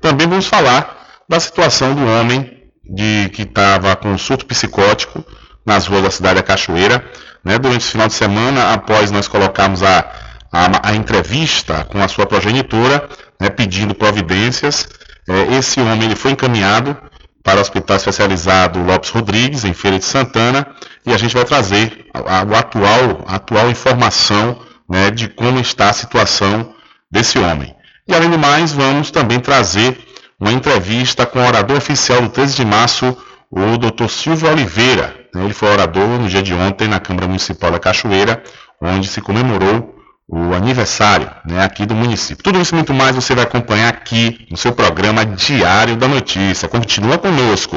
[0.00, 0.98] Também vamos falar
[1.28, 5.24] da situação do homem de, que estava com surto psicótico
[5.64, 7.04] nas ruas da cidade da Cachoeira.
[7.42, 10.12] Né, durante esse final de semana, após nós colocarmos a,
[10.52, 13.08] a, a entrevista com a sua progenitora,
[13.40, 14.86] né, pedindo providências,
[15.26, 16.94] é, esse homem ele foi encaminhado
[17.42, 20.66] para o Hospital Especializado Lopes Rodrigues, em Feira de Santana,
[21.04, 25.90] e a gente vai trazer a, a atual, a atual informação né, de como está
[25.90, 26.74] a situação
[27.10, 27.74] desse homem.
[28.06, 29.98] E além do mais, vamos também trazer
[30.38, 33.16] uma entrevista com o orador oficial do 13 de março,
[33.50, 34.08] o Dr.
[34.08, 35.14] Silvio Oliveira.
[35.34, 38.42] Ele foi orador no dia de ontem na Câmara Municipal da Cachoeira,
[38.80, 39.99] onde se comemorou
[40.30, 42.44] o aniversário né, aqui do município.
[42.44, 46.68] Tudo isso e muito mais você vai acompanhar aqui no seu programa Diário da Notícia.
[46.68, 47.76] Continua conosco.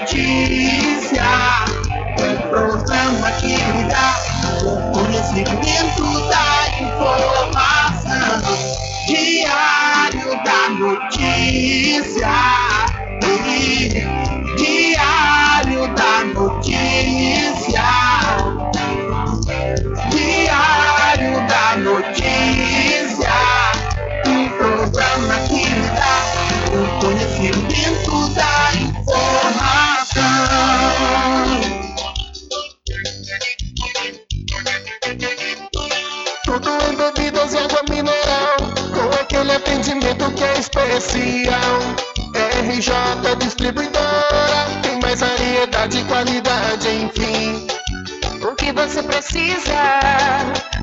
[0.00, 1.24] Notícia
[2.18, 4.14] é o programa que lhe dá
[4.62, 8.40] o conhecimento da informação.
[9.08, 12.30] Diário da Notícia.
[14.56, 17.82] Diário da Notícia.
[20.10, 23.34] Diário da Notícia.
[24.26, 26.22] Um programa que lhe dá
[26.72, 29.87] o conhecimento da informação.
[36.44, 38.56] Tudo em bebidas e água mineral,
[38.92, 42.08] com aquele atendimento que é especial.
[42.34, 47.66] RJ Distribuidora, tem mais variedade e qualidade, enfim.
[48.42, 50.00] O que você precisa?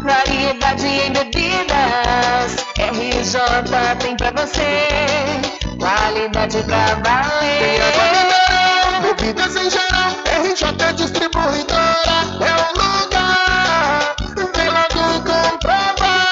[0.03, 2.55] Variedade em bebidas.
[2.77, 5.64] RJ tem pra você.
[5.86, 7.77] Qualidade pra Tem água valer.
[8.09, 14.15] mineral, bebidas em geral, RJ Distribuidora é o lugar.
[14.55, 16.25] Vem logo comprovar.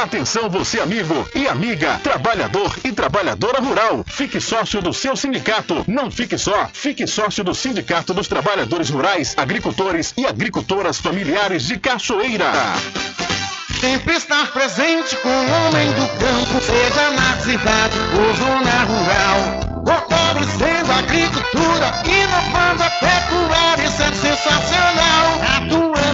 [0.00, 4.02] Atenção você amigo e amiga, trabalhador e trabalhadora rural.
[4.08, 5.84] Fique sócio do seu sindicato.
[5.86, 11.78] Não fique só, fique sócio do Sindicato dos Trabalhadores Rurais, Agricultores e Agricultoras Familiares de
[11.78, 12.50] Cachoeira.
[13.78, 19.84] Sempre estar presente com o homem do campo, seja na cidade ou zona rural.
[19.86, 25.40] Fortalecendo a agricultura, inovando a pecuária, isso é sensacional.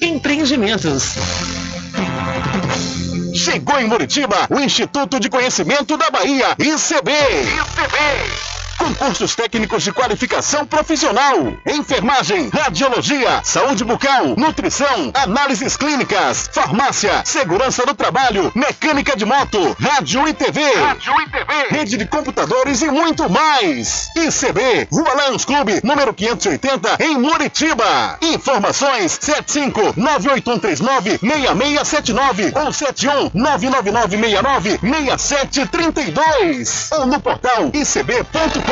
[0.01, 1.13] Empreendimentos.
[3.35, 7.11] Chegou em Muritiba o Instituto de Conhecimento da Bahia, ICB.
[7.11, 8.60] ICB.
[8.81, 11.53] Concursos técnicos de qualificação profissional.
[11.67, 20.27] Enfermagem, radiologia, saúde bucal, nutrição, análises clínicas, farmácia, segurança do trabalho, mecânica de moto, rádio
[20.27, 20.59] e TV.
[20.73, 21.67] Rádio e TV.
[21.69, 24.09] Rede de computadores e muito mais.
[24.15, 28.17] ICB, Rua Lions Clube, número 580, em Muritiba.
[28.19, 38.70] Informações 75 98139 6679 ou 71 99969 6732 ou no portal icb.com.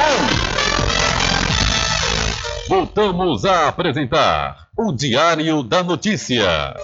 [2.68, 6.76] Voltamos a apresentar o Diário da Notícia.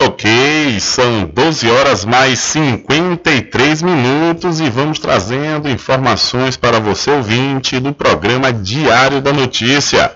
[0.00, 7.92] Ok, são 12 horas mais 53 minutos e vamos trazendo informações para você ouvinte do
[7.92, 10.10] programa Diário da Notícia.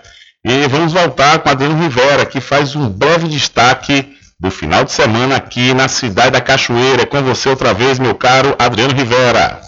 [0.45, 5.37] E vamos voltar com Adriano Rivera, que faz um breve destaque do final de semana
[5.37, 7.03] aqui na cidade da Cachoeira.
[7.03, 9.61] É com você outra vez, meu caro Adriano Rivera.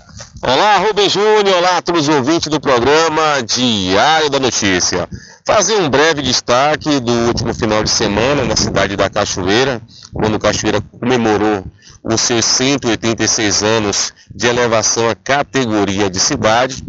[0.43, 5.09] Olá, Rubem Júnior, olá a todos os ouvintes do programa Diário da Notícia.
[5.47, 9.81] Fazer um breve destaque do último final de semana na cidade da Cachoeira,
[10.13, 11.65] quando Cachoeira comemorou
[12.05, 16.85] os seus 186 anos de elevação à categoria de cidade.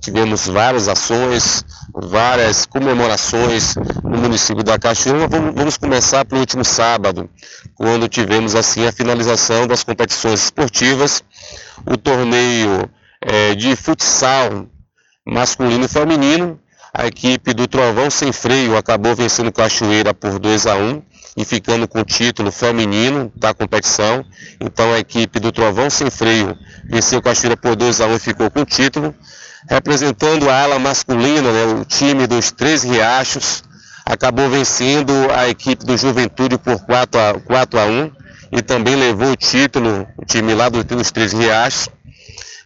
[0.00, 5.26] tivemos várias ações, várias comemorações no município da Cachoeira.
[5.26, 7.28] Vamos, vamos começar pelo último sábado,
[7.74, 11.22] quando tivemos assim a finalização das competições esportivas,
[11.86, 12.88] o torneio
[13.22, 14.66] é, de futsal
[15.26, 16.60] masculino e feminino.
[16.92, 21.02] A equipe do Trovão Sem Freio acabou vencendo Cachoeira por 2 a 1
[21.36, 24.24] e ficando com o título feminino da competição.
[24.60, 26.56] Então a equipe do Trovão Sem Freio
[26.88, 29.14] venceu Cachoeira por 2 a 1 e ficou com o título.
[29.68, 33.62] Representando a ala masculina, né, o time dos Três Riachos
[34.04, 38.12] acabou vencendo a equipe do Juventude por 4 a, 4 a 1
[38.52, 41.88] e também levou o título, o time lá dos Três Riachos.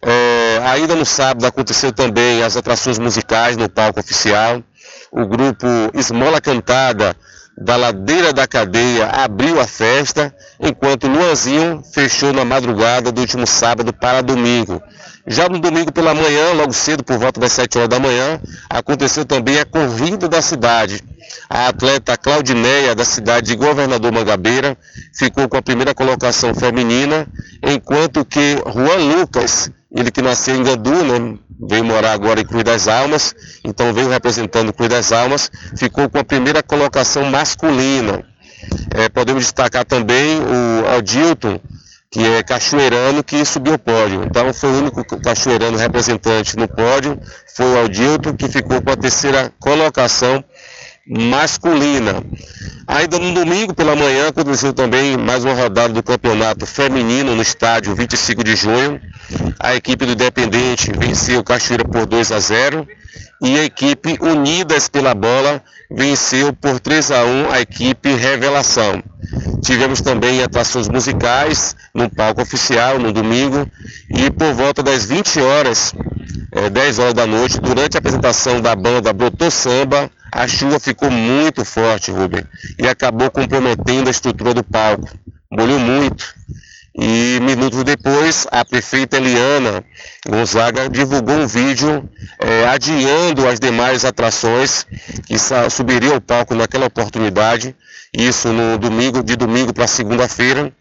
[0.05, 4.63] É, ainda no sábado aconteceu também as atrações musicais no palco oficial.
[5.11, 7.17] O grupo Esmola Cantada
[7.57, 13.93] da Ladeira da Cadeia abriu a festa, enquanto Luanzinho fechou na madrugada do último sábado
[13.93, 14.83] para domingo.
[15.27, 19.25] Já no domingo pela manhã, logo cedo, por volta das 7 horas da manhã, aconteceu
[19.25, 21.01] também a corrida da cidade.
[21.49, 24.77] A atleta Claudineia, da cidade de Governador Mangabeira,
[25.15, 27.27] ficou com a primeira colocação feminina,
[27.63, 31.39] enquanto que Juan Lucas, ele que nasceu em Gandu, né,
[31.69, 36.19] veio morar agora em Cruz das Almas, então veio representando Cruz das Almas, ficou com
[36.19, 38.25] a primeira colocação masculina.
[38.95, 41.61] É, podemos destacar também o Aldilton,
[42.11, 44.23] que é cachoeirano, que subiu o pódio.
[44.25, 47.19] Então foi o único cachoeirano representante no pódio,
[47.57, 50.45] foi o Aldilton, que ficou com a terceira colocação
[51.07, 52.23] masculina.
[52.87, 57.95] Ainda no domingo pela manhã aconteceu também mais uma rodada do campeonato feminino no estádio
[57.95, 59.01] 25 de junho.
[59.59, 62.87] A equipe do Independente venceu Cachoeira por 2 a 0
[63.41, 69.03] e a equipe Unidas pela Bola venceu por 3 a 1 a equipe Revelação.
[69.63, 73.67] Tivemos também atrações musicais no palco oficial no domingo
[74.11, 75.95] e por volta das 20 horas,
[76.53, 81.11] é, 10 horas da noite, durante a apresentação da banda Brotou Samba, a chuva ficou
[81.11, 82.43] muito forte, Rubem,
[82.79, 85.07] e acabou comprometendo a estrutura do palco.
[85.51, 86.35] Molhou muito.
[86.95, 89.85] E minutos depois, a prefeita Eliana
[90.27, 92.09] Gonzaga divulgou um vídeo
[92.39, 94.87] é, adiando as demais atrações
[95.27, 95.37] que
[95.71, 97.75] subiriam ao palco naquela oportunidade,
[98.13, 100.73] isso no domingo, de domingo para segunda-feira,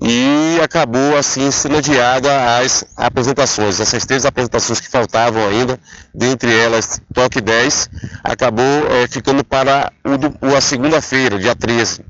[0.00, 3.80] e acabou assim sendo adiada as apresentações.
[3.80, 5.78] Essas três apresentações que faltavam ainda,
[6.14, 7.90] dentre elas Toque 10,
[8.22, 12.04] acabou é, ficando para o, a segunda-feira, dia 13.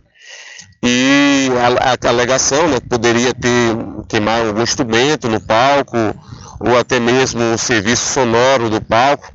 [0.83, 1.49] E
[1.81, 3.77] a, a alegação né, poderia ter
[4.09, 5.97] queimar algum instrumento no palco,
[6.61, 9.31] ou até mesmo o serviço sonoro do palco,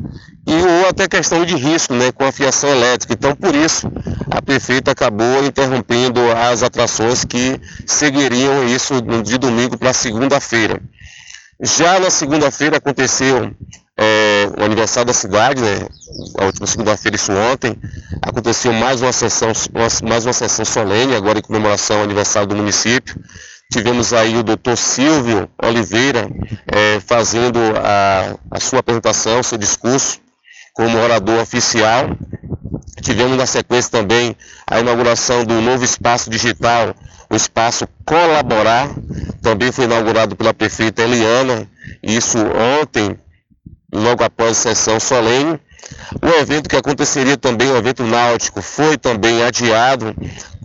[0.46, 3.14] e ou até questão de risco né, com a fiação elétrica.
[3.14, 3.92] Então, por isso,
[4.30, 10.82] a prefeita acabou interrompendo as atrações que seguiriam isso de domingo para segunda-feira.
[11.62, 13.52] Já na segunda-feira aconteceu
[13.96, 15.88] é, o aniversário da cidade, né?
[16.39, 17.78] a última segunda-feira, isso ontem,
[18.20, 19.52] aconteceu mais uma sessão,
[20.04, 23.16] mais uma sessão solene, agora em comemoração ao aniversário do município.
[23.72, 26.30] Tivemos aí o doutor Silvio Oliveira
[26.68, 30.20] é, fazendo a, a sua apresentação, seu discurso
[30.74, 32.15] como orador oficial.
[33.01, 34.36] Tivemos na sequência também
[34.67, 36.95] a inauguração do novo espaço digital,
[37.30, 38.89] o espaço Colaborar,
[39.41, 41.67] também foi inaugurado pela prefeita Eliana,
[42.03, 42.38] isso
[42.82, 43.17] ontem,
[43.93, 45.59] logo após a sessão solene.
[46.22, 50.13] O evento que aconteceria também, o evento náutico, foi também adiado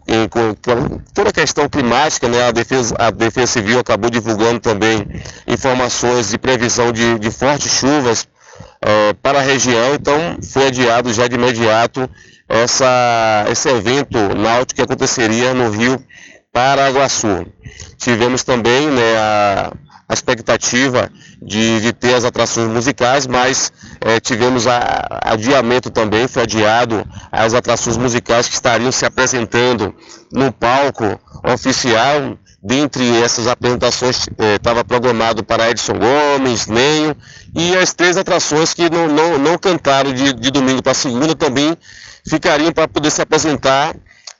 [0.06, 4.60] em, com, com, toda a questão climática, né, a, defesa, a Defesa Civil acabou divulgando
[4.60, 5.06] também
[5.46, 8.26] informações de previsão de, de fortes chuvas
[8.80, 12.08] é, para a região, então foi adiado já de imediato
[12.48, 16.02] essa, esse evento náutico que aconteceria no Rio
[16.52, 17.46] Paraguaçu.
[17.98, 19.72] Tivemos também né, a,
[20.08, 21.10] a expectativa
[21.42, 27.54] de, de, ter as atrações musicais, mas é, tivemos a, adiamento também, foi adiado as
[27.54, 29.94] atrações musicais que estariam se apresentando
[30.32, 37.16] no palco oficial Dentre essas apresentações estava eh, programado para Edson Gomes, Nenho
[37.54, 41.78] e as três atrações que não, não, não cantaram de, de domingo para segunda também
[42.28, 43.94] ficariam para poder se apresentar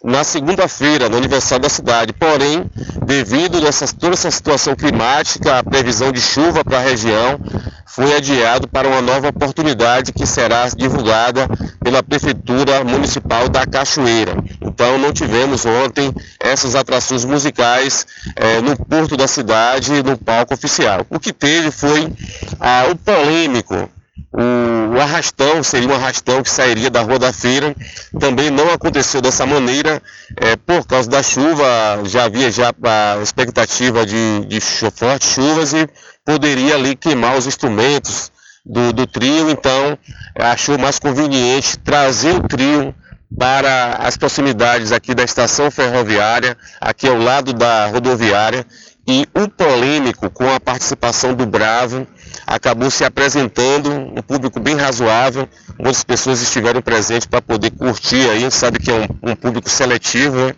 [0.07, 2.13] na segunda-feira, no aniversário da cidade.
[2.13, 2.65] Porém,
[3.05, 7.41] devido a toda essa situação climática, a previsão de chuva para a região
[7.85, 11.49] foi adiado para uma nova oportunidade que será divulgada
[11.83, 14.37] pela Prefeitura Municipal da Cachoeira.
[14.61, 21.05] Então, não tivemos ontem essas atrações musicais eh, no porto da cidade, no palco oficial.
[21.11, 22.13] O que teve foi
[22.61, 23.91] ah, o polêmico
[24.33, 27.75] o, arrastão seria um arrastão que sairia da Rua da Feira.
[28.19, 30.03] Também não aconteceu dessa maneira
[30.37, 31.65] é, por causa da chuva.
[32.05, 35.89] Já havia já a expectativa de, de fortes chuvas e
[36.25, 38.31] poderia ali queimar os instrumentos
[38.65, 39.97] do, do trio, então
[40.35, 42.93] achou mais conveniente trazer o trio
[43.39, 48.67] para as proximidades aqui da estação ferroviária, aqui ao lado da rodoviária,
[49.07, 52.07] e o polêmico com a participação do Bravo
[52.47, 58.39] acabou se apresentando, um público bem razoável, muitas pessoas estiveram presentes para poder curtir aí,
[58.39, 60.55] a gente sabe que é um, um público seletivo, né?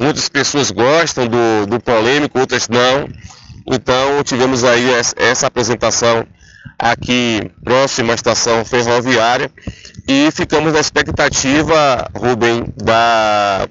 [0.00, 3.08] muitas pessoas gostam do, do polêmico, outras não,
[3.66, 6.26] então tivemos aí essa apresentação
[6.78, 9.50] aqui próximo à estação ferroviária
[10.08, 13.68] e ficamos na expectativa, Rubem, da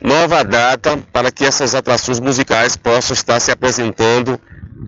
[0.00, 4.38] nova data para que essas atrações musicais possam estar se apresentando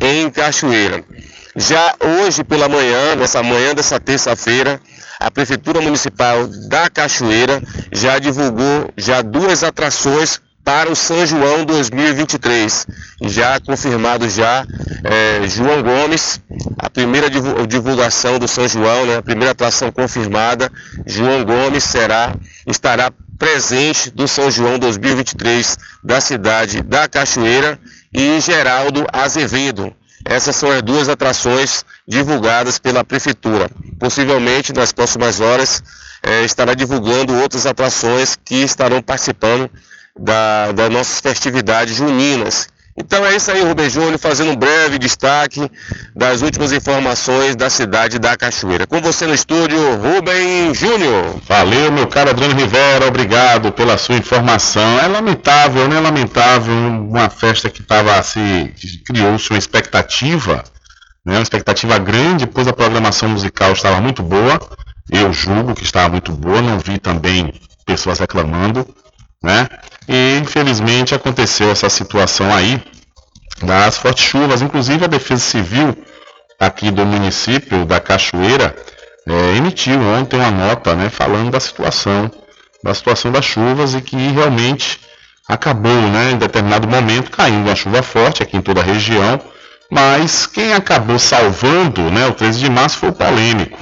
[0.00, 1.04] em Cachoeira.
[1.56, 4.80] Já hoje pela manhã, nessa manhã dessa terça-feira,
[5.20, 12.86] a Prefeitura Municipal da Cachoeira já divulgou já duas atrações para o São João 2023.
[13.22, 14.66] Já confirmado já
[15.04, 16.40] é, João Gomes,
[16.76, 20.72] a primeira divulgação do São João, né, a primeira atração confirmada,
[21.06, 22.34] João Gomes será
[22.66, 27.78] estará presente do São João 2023 da cidade da Cachoeira
[28.12, 29.94] e Geraldo Azevedo.
[30.24, 33.70] Essas são as duas atrações divulgadas pela Prefeitura.
[33.98, 35.82] Possivelmente, nas próximas horas,
[36.22, 39.70] é, estará divulgando outras atrações que estarão participando
[40.18, 42.68] da, das nossas festividades juninas.
[42.96, 45.68] Então é isso aí, Rubem Júnior, fazendo um breve destaque
[46.14, 48.86] das últimas informações da cidade da Cachoeira.
[48.86, 51.40] Com você no estúdio, Rubem Júnior.
[51.44, 55.00] Valeu, meu caro Adriano Rivera, obrigado pela sua informação.
[55.00, 55.98] É lamentável, né?
[55.98, 58.72] Lamentável, uma festa que estava assim,
[59.04, 60.62] criou-se uma expectativa,
[61.26, 61.34] né?
[61.34, 64.60] Uma expectativa grande, pois a programação musical estava muito boa.
[65.10, 67.52] Eu julgo que estava muito boa, não vi também
[67.84, 68.86] pessoas reclamando
[69.44, 69.68] né?
[70.08, 72.82] E infelizmente aconteceu essa situação aí
[73.62, 74.62] das fortes chuvas.
[74.62, 75.96] Inclusive a Defesa Civil
[76.58, 78.74] aqui do município da Cachoeira
[79.28, 82.30] é, emitiu ontem uma nota, né, falando da situação,
[82.82, 84.98] da situação das chuvas e que realmente
[85.48, 89.40] acabou, né, em determinado momento caindo uma chuva forte aqui em toda a região,
[89.90, 93.78] mas quem acabou salvando, né, o 13 de março foi o polêmico.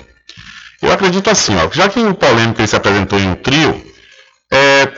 [0.80, 3.80] Eu acredito assim, ó, já que o polêmico se apresentou em um trio,
[4.52, 4.88] é,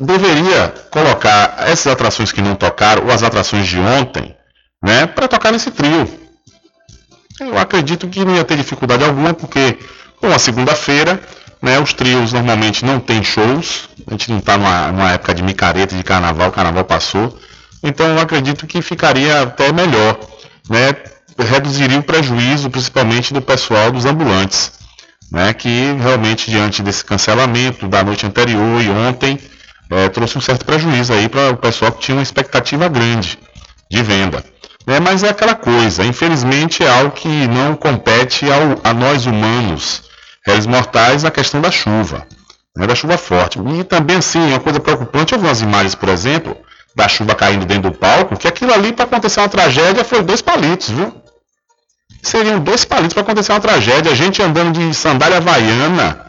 [0.00, 4.34] deveria colocar essas atrações que não tocaram, ou as atrações de ontem,
[4.82, 6.08] né, para tocar nesse trio.
[7.40, 9.78] Eu acredito que não ia ter dificuldade alguma, porque
[10.20, 11.20] com a segunda-feira,
[11.62, 15.42] né, os trios normalmente não tem shows, a gente não está numa, numa, época de
[15.42, 17.38] micareta de carnaval, o carnaval passou,
[17.82, 20.18] então eu acredito que ficaria até melhor,
[20.68, 20.94] né,
[21.38, 24.72] reduziria o prejuízo, principalmente do pessoal dos ambulantes,
[25.30, 29.38] né, que realmente diante desse cancelamento da noite anterior e ontem,
[29.90, 33.38] é, trouxe um certo prejuízo aí para o pessoal que tinha uma expectativa grande
[33.90, 34.44] de venda.
[34.86, 40.02] É, mas é aquela coisa, infelizmente é algo que não compete ao, a nós humanos,
[40.46, 42.26] réis mortais, a questão da chuva,
[42.74, 43.58] né, da chuva forte.
[43.58, 46.56] E também, assim, uma coisa preocupante, eu vi umas imagens, por exemplo,
[46.96, 50.40] da chuva caindo dentro do palco, que aquilo ali, para acontecer uma tragédia, foi dois
[50.40, 51.14] palitos, viu?
[52.22, 54.10] Seriam dois palitos para acontecer uma tragédia.
[54.10, 56.26] A gente andando de sandália havaiana,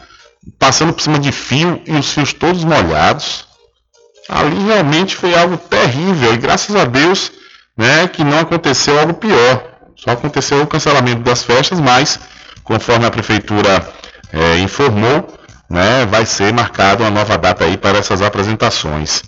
[0.58, 3.49] passando por cima de fio e os fios todos molhados
[4.30, 7.32] ali realmente foi algo terrível e graças a Deus
[7.76, 9.64] né, que não aconteceu algo pior.
[9.96, 12.18] Só aconteceu o cancelamento das festas, mas
[12.62, 13.86] conforme a prefeitura
[14.32, 15.28] é, informou,
[15.68, 19.22] né, vai ser marcada uma nova data aí para essas apresentações.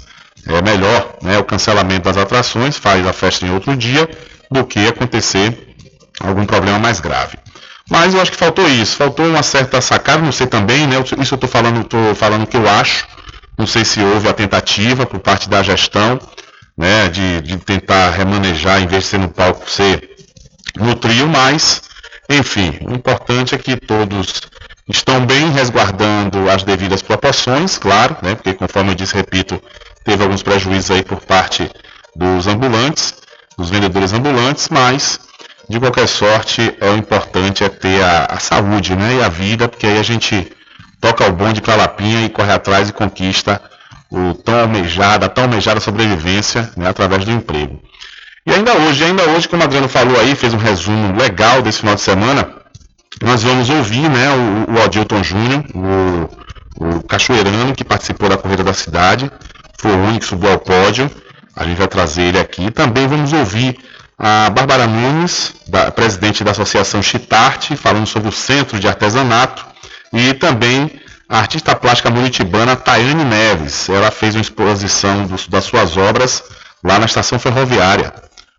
[0.46, 4.08] É melhor né, o cancelamento das atrações, faz a festa em outro dia,
[4.50, 5.74] do que acontecer
[6.20, 7.36] algum problema mais grave.
[7.90, 10.96] Mas eu acho que faltou isso, faltou uma certa sacada, não sei também, né?
[11.18, 13.06] Isso eu estou falando, tô falando que eu acho,
[13.58, 16.18] não sei se houve a tentativa por parte da gestão
[16.76, 20.10] né, de, de tentar remanejar, em vez de ser no palco, ser
[20.76, 21.82] no trio, mas,
[22.28, 24.42] enfim, o importante é que todos
[24.88, 29.62] estão bem resguardando as devidas proporções, claro, né, porque conforme eu disse, repito,
[30.04, 31.70] teve alguns prejuízos aí por parte
[32.16, 33.14] dos ambulantes,
[33.56, 35.20] dos vendedores ambulantes, mas
[35.68, 39.68] de qualquer sorte, é o importante é ter a, a saúde né, e a vida,
[39.68, 40.52] porque aí a gente
[41.02, 43.60] toca o bonde para Lapinha e corre atrás e conquista
[44.08, 47.82] o tão almejada, a tão almejada sobrevivência né, através do emprego.
[48.46, 51.80] E ainda hoje, ainda hoje, como o Adriano falou aí, fez um resumo legal desse
[51.80, 52.48] final de semana,
[53.20, 58.62] nós vamos ouvir né, o, o Adilton Júnior, o, o cachoeirano que participou da corrida
[58.62, 59.30] da cidade,
[59.78, 61.10] foi o único que subiu ao pódio,
[61.56, 62.70] a gente vai trazer ele aqui.
[62.70, 63.76] Também vamos ouvir
[64.16, 69.72] a Bárbara Nunes, da, presidente da Associação Chitarte, falando sobre o Centro de Artesanato,
[70.12, 73.88] e também a artista plástica muritibana Tayane Neves.
[73.88, 76.42] Ela fez uma exposição das suas obras
[76.84, 78.12] lá na estação ferroviária.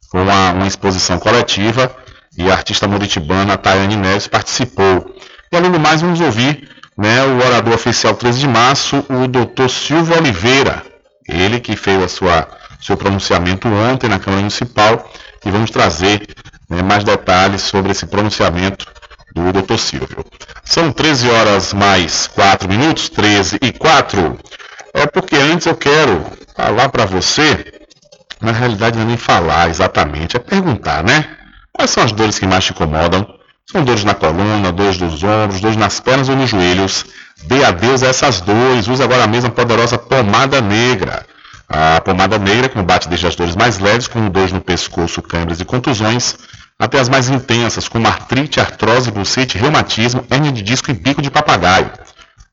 [0.10, 1.96] Foi uma, uma exposição coletiva
[2.38, 5.16] e a artista moritibana Tayane Neves participou.
[5.52, 9.70] E além do mais, vamos ouvir né, o orador oficial 13 de março, o doutor
[9.70, 10.84] Silvio Oliveira,
[11.28, 12.48] ele que fez a sua
[12.82, 15.10] seu pronunciamento ontem na Câmara Municipal
[15.46, 16.28] e vamos trazer
[16.70, 18.92] né, mais detalhes sobre esse pronunciamento
[19.34, 20.26] do doutor Silvio.
[20.64, 24.38] São 13 horas mais 4 minutos, 13 e 4.
[24.94, 26.24] É porque antes eu quero
[26.56, 27.82] falar para você,
[28.40, 31.26] na realidade não é nem falar exatamente, é perguntar, né?
[31.72, 33.28] Quais são as dores que mais te incomodam?
[33.72, 37.06] São dores na coluna, dores dos ombros, dores nas pernas ou nos joelhos?
[37.46, 38.88] Dê adeus a essas dores.
[38.88, 41.26] Use agora mesmo a poderosa pomada negra.
[41.68, 45.66] A pomada negra combate desde as dores mais leves, como dores no pescoço, câimbras e
[45.66, 46.36] contusões,
[46.80, 51.32] até as mais intensas, como artrite, artrose, bucite, reumatismo, hernia de disco e bico de
[51.32, 51.92] papagaio.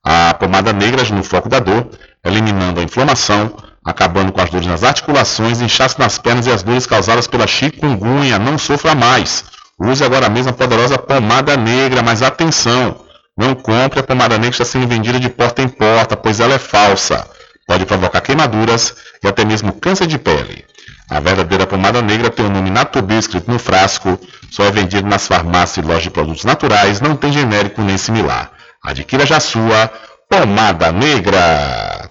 [0.05, 1.91] A pomada negra age no foco da dor,
[2.25, 3.55] eliminando a inflamação,
[3.85, 8.39] acabando com as dores nas articulações, inchaço nas pernas e as dores causadas pela chikungunya.
[8.39, 9.45] Não sofra mais.
[9.79, 13.05] Use agora mesmo a poderosa pomada negra, mas atenção!
[13.37, 16.55] Não compre a pomada negra que está sendo vendida de porta em porta, pois ela
[16.55, 17.27] é falsa.
[17.67, 20.65] Pode provocar queimaduras e até mesmo câncer de pele.
[21.11, 24.17] A verdadeira pomada negra tem o nome Natubio escrito no frasco,
[24.49, 28.53] só é vendido nas farmácias e lojas de produtos naturais, não tem genérico nem similar.
[28.81, 29.91] Adquira já sua
[30.29, 32.09] pomada negra.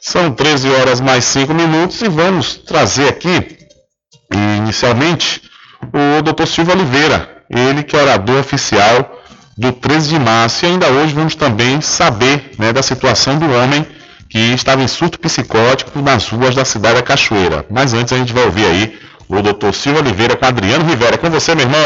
[0.00, 3.56] São 13 horas mais 5 minutos e vamos trazer aqui,
[4.58, 5.42] inicialmente,
[5.82, 6.46] o Dr.
[6.46, 9.22] Silvio Oliveira, ele que é orador oficial
[9.56, 10.64] do 13 de março.
[10.64, 13.86] E ainda hoje vamos também saber né, da situação do homem
[14.30, 17.66] que estava em surto psicótico nas ruas da cidade da Cachoeira.
[17.68, 21.18] Mas antes a gente vai ouvir aí o doutor Silvio Oliveira com Adriano Rivera.
[21.18, 21.78] Com você, meu irmão.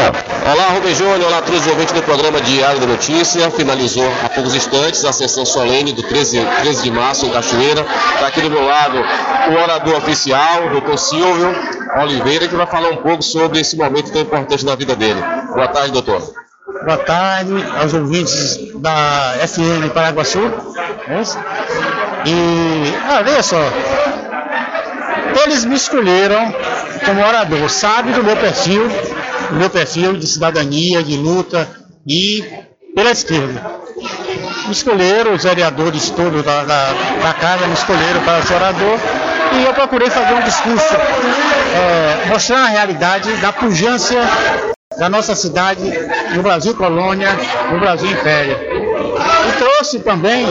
[0.51, 1.27] Olá, Rubem Júnior.
[1.27, 3.49] Olá, todos os ouvintes do programa Diário da Notícia.
[3.49, 7.81] Finalizou há poucos instantes a sessão solene do 13, 13 de março em Cachoeira.
[7.81, 11.55] Está aqui do meu lado o orador oficial, o doutor Silvio
[11.99, 15.21] Oliveira, que vai falar um pouco sobre esse momento tão importante na vida dele.
[15.53, 16.21] Boa tarde, doutor.
[16.83, 20.39] Boa tarde aos ouvintes da FM Paraguaçu.
[21.07, 21.21] É
[22.25, 23.61] e, ah, veja só,
[25.43, 26.53] eles me escolheram
[27.05, 28.87] como orador, sabe do meu perfil,
[29.49, 31.67] do meu perfil de cidadania, de luta
[32.07, 32.43] e
[32.95, 33.61] pela esquerda.
[34.65, 36.87] Me escolheram, os vereadores todos da, da,
[37.21, 38.99] da casa me escolheram para ser orador
[39.53, 44.15] e eu procurei fazer um discurso é, mostrando a realidade da pujança
[44.97, 45.81] da nossa cidade
[46.35, 47.29] no Brasil Colônia,
[47.71, 48.74] no Brasil Império.
[49.57, 50.45] Trouxe também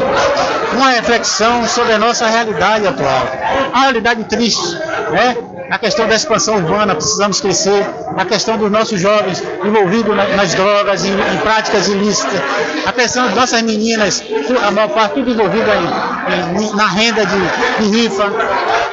[0.72, 3.28] uma reflexão sobre a nossa realidade atual,
[3.72, 4.74] a realidade triste,
[5.10, 5.36] né?
[5.70, 7.84] a questão da expansão urbana, precisamos crescer,
[8.16, 12.40] a questão dos nossos jovens envolvidos nas drogas, em, em, práticas ilícitas,
[12.86, 14.22] a questão das nossas meninas,
[14.66, 15.72] a maior parte tudo envolvida
[16.74, 18.30] na renda de, de rifa,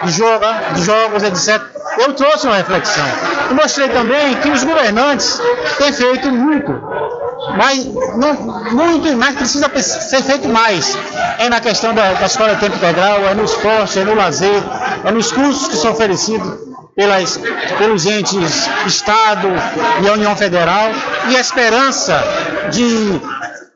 [0.03, 1.61] de, joga, de jogos, etc.
[1.99, 3.05] Eu trouxe uma reflexão.
[3.51, 5.39] E mostrei também que os governantes
[5.77, 6.71] têm feito muito,
[7.57, 7.85] mas
[8.15, 8.33] não,
[8.71, 10.97] muito, mas precisa ser feito mais.
[11.39, 14.61] É na questão da, da escola tempo integral, é no esporte, é no lazer,
[15.03, 17.39] é nos cursos que são oferecidos pelas,
[17.77, 19.47] pelos entes Estado
[20.03, 20.91] e a União Federal,
[21.29, 22.21] e a esperança
[22.71, 23.19] de,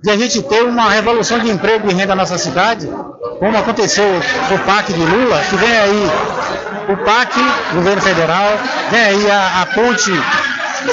[0.01, 2.88] de a gente ter uma revolução de emprego e renda na nossa cidade,
[3.39, 4.05] como aconteceu
[4.47, 6.11] com o PAC de Lula, que vem aí
[6.89, 7.34] o PAC,
[7.74, 8.49] governo federal,
[8.91, 10.11] vem aí a, a ponte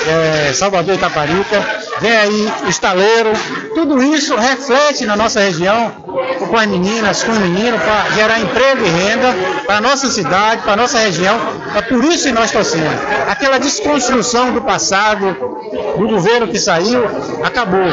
[0.07, 1.64] é, Salvador Itaparica,
[2.01, 3.32] vem aí estaleiro,
[3.74, 5.90] tudo isso reflete na nossa região,
[6.38, 9.34] com as meninas, com os meninos, para gerar emprego e renda
[9.66, 11.38] para a nossa cidade, para a nossa região.
[11.74, 12.93] É por isso que nós torcemos.
[13.28, 15.36] Aquela desconstrução do passado,
[15.99, 17.05] do governo que saiu,
[17.43, 17.93] acabou.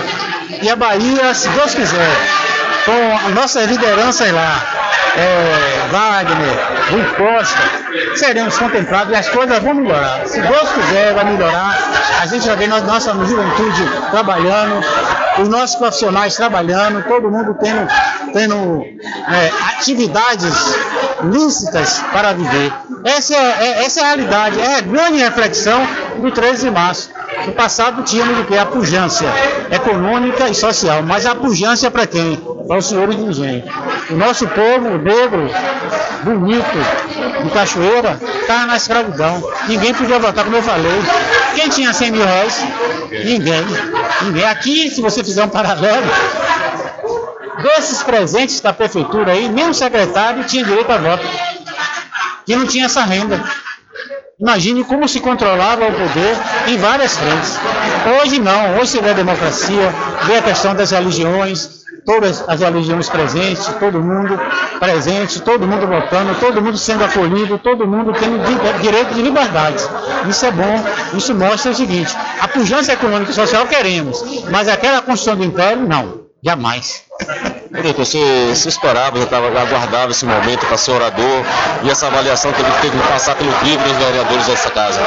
[0.61, 2.17] E a Bahia, se Deus quiser,
[2.85, 4.79] com as nossas lideranças lá,
[5.15, 6.57] é, Wagner,
[6.91, 7.59] Rui Costa,
[8.15, 10.25] seremos contemplados e as coisas vão melhorar.
[10.25, 11.77] Se Deus quiser, vai melhorar.
[12.21, 14.83] A gente já vê nossa juventude trabalhando,
[15.41, 17.87] os nossos profissionais trabalhando, todo mundo tendo,
[18.33, 20.53] tendo é, atividades
[21.23, 22.73] lícitas para viver.
[23.03, 25.81] Essa é, é, essa é a realidade, é a grande reflexão
[26.17, 27.09] do 13 de março.
[27.45, 28.57] No passado tínhamos o que?
[28.57, 29.25] A pujança
[29.71, 32.35] econômica e social, mas a pujança para quem?
[32.67, 33.71] Para os senhores dirigentes.
[34.09, 35.49] O nosso povo negro,
[36.23, 37.49] bonito, de
[37.79, 39.41] Cachoeira, está na escravidão.
[39.67, 40.91] Ninguém podia votar, como eu falei.
[41.55, 42.61] Quem tinha 100 mil reais?
[43.09, 43.65] Ninguém.
[44.23, 44.45] Ninguém.
[44.45, 46.05] Aqui, se você fizer um paralelo,
[47.63, 51.25] desses presentes da prefeitura aí, nem o secretário tinha direito a voto.
[52.45, 53.41] Que não tinha essa renda.
[54.39, 57.59] Imagine como se controlava o poder em várias frentes.
[58.21, 61.78] Hoje não, hoje se vê a democracia, vê a questão das religiões,
[62.09, 64.39] todas as religiões presentes, todo mundo
[64.79, 69.87] presente, todo mundo votando, todo mundo sendo acolhido, todo mundo tendo di- direito de liberdades.
[70.27, 70.83] Isso é bom,
[71.15, 75.87] isso mostra o seguinte, a pujança econômica e social queremos, mas aquela construção do império,
[75.87, 77.03] não, jamais.
[77.69, 78.17] Doutor, você,
[78.55, 81.43] você esperava, já aguardava esse momento para ser orador
[81.83, 84.99] e essa avaliação que ele teve que passar pelo crivo dos vereadores dessa casa?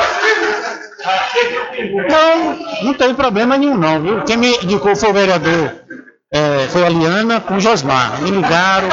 [2.09, 4.23] Não, não teve problema nenhum não, viu?
[4.23, 5.73] Quem me indicou foi o vereador,
[6.33, 8.21] é, foi a Liana com o Josmar.
[8.23, 8.89] Me ligaram,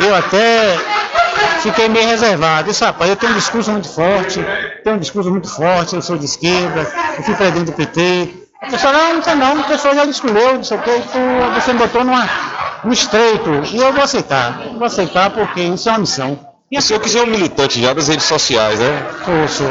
[0.00, 0.76] eu até
[1.60, 2.68] fiquei meio reservado.
[2.68, 4.40] Disse, rapaz, eu tenho um discurso muito forte,
[4.84, 6.86] tenho um discurso muito forte, eu sou de esquerda,
[7.18, 8.28] eu fui presidente do PT.
[8.62, 11.54] A pessoa, não, não tem não, a pessoa já escolheu, não sei o que, tu-
[11.60, 12.26] você me botou numa,
[12.84, 13.50] no estreito.
[13.70, 16.38] E eu vou aceitar, vou aceitar porque isso é uma missão.
[16.70, 19.06] E o senhor que já é um militante já das redes sociais, né?
[19.24, 19.66] Sou, sou.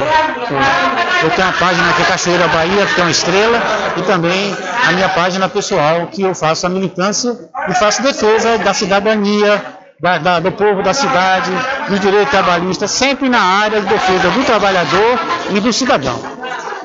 [1.24, 3.62] Eu tenho uma página que é Cachoeira Bahia, que é uma estrela,
[3.98, 4.56] e também
[4.88, 7.38] a minha página pessoal, que eu faço a militância
[7.70, 9.62] e faço defesa da cidadania,
[10.00, 11.52] da- da- do povo da cidade,
[11.90, 15.20] dos direitos trabalhistas, sempre na área de defesa do trabalhador
[15.52, 16.18] e do cidadão.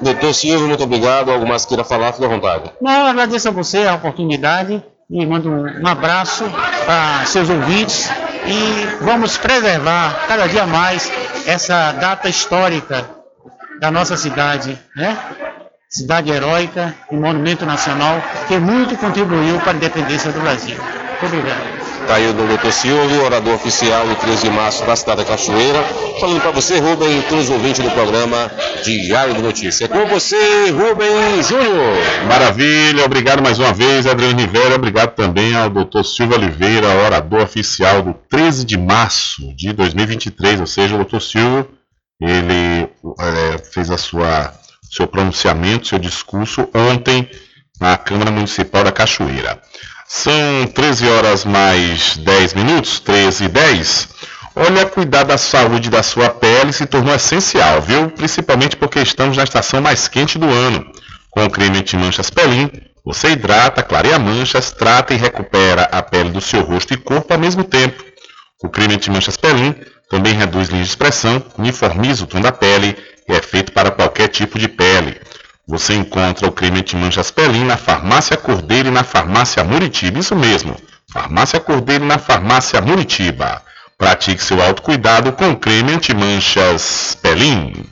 [0.03, 1.31] Doutor Silvio, muito obrigado.
[1.31, 2.71] Algo mais queira falar, fique à vontade.
[2.81, 6.45] Não, eu agradeço a você a oportunidade e mando um, um abraço
[6.87, 8.11] para seus ouvintes
[8.47, 11.11] e vamos preservar cada dia mais
[11.47, 13.09] essa data histórica
[13.81, 15.19] da nossa cidade, né?
[15.89, 20.77] Cidade heróica e monumento nacional que muito contribuiu para a independência do Brasil.
[20.77, 21.80] Muito obrigado.
[22.11, 25.81] Tá aí o doutor Silvio, orador oficial do 13 de março da cidade da Cachoeira.
[26.19, 28.51] Falando para você, Rubem, e todos os ouvintes do programa
[28.83, 29.85] Diário de Notícia.
[29.85, 31.97] É com você, Rubem Júnior.
[32.27, 34.75] Maravilha, obrigado mais uma vez, Adriano Rivera.
[34.75, 36.03] Obrigado também ao Dr.
[36.03, 40.59] Silvio Oliveira, orador oficial do 13 de março de 2023.
[40.59, 41.21] Ou seja, o Dr.
[41.21, 41.71] Silvio,
[42.21, 42.89] ele
[43.21, 44.53] eh, fez a sua
[44.91, 47.31] seu pronunciamento, seu discurso ontem
[47.81, 49.63] na Câmara Municipal da Cachoeira.
[50.13, 54.09] São 13 horas mais 10 minutos, 13 e 10.
[54.57, 58.11] Olha, cuidar da saúde da sua pele se tornou essencial, viu?
[58.11, 60.85] Principalmente porque estamos na estação mais quente do ano.
[61.31, 62.69] Com o creme anti-manchas Pelin,
[63.05, 67.39] você hidrata, clareia manchas, trata e recupera a pele do seu rosto e corpo ao
[67.39, 68.03] mesmo tempo.
[68.65, 69.77] O creme anti-manchas Pelin
[70.09, 72.97] também reduz linhas de expressão, uniformiza o tom da pele
[73.29, 75.21] e é feito para qualquer tipo de pele.
[75.71, 80.19] Você encontra o creme anti-manchas Pelin na Farmácia Cordeiro e na Farmácia Muritiba.
[80.19, 80.75] Isso mesmo,
[81.13, 83.63] Farmácia Cordeiro e na Farmácia Muritiba.
[83.97, 87.85] Pratique seu autocuidado com o creme anti-manchas Pelin.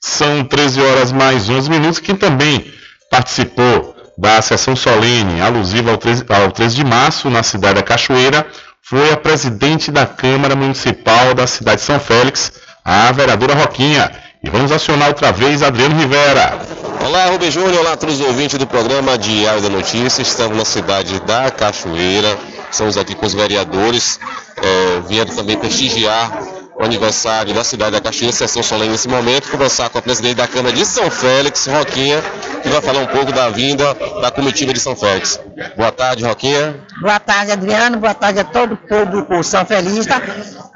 [0.00, 1.98] São 13 horas mais 11 minutos.
[1.98, 2.72] Quem também
[3.10, 8.46] participou da sessão solene alusiva ao 13, ao 13 de março na cidade da Cachoeira
[8.80, 12.50] foi a presidente da Câmara Municipal da cidade de São Félix,
[12.82, 14.10] a vereadora Roquinha.
[14.42, 16.58] E vamos acionar outra vez Adriano Rivera.
[17.06, 20.22] Olá, Rubem Júnior, olá todos os ouvintes do programa Diário da Notícia.
[20.22, 22.38] Estamos na cidade da Cachoeira,
[22.70, 24.18] estamos aqui com os vereadores,
[24.56, 29.98] eh, vieram também prestigiar aniversário da cidade da Cachoeira, sessão solene nesse momento, conversar com
[29.98, 32.22] a presidente da Câmara de São Félix, Roquinha,
[32.62, 35.38] que vai falar um pouco da vinda da comitiva de São Félix.
[35.76, 36.76] Boa tarde, Roquinha.
[37.00, 37.98] Boa tarde, Adriano.
[37.98, 40.22] Boa tarde a todo o público São Felista.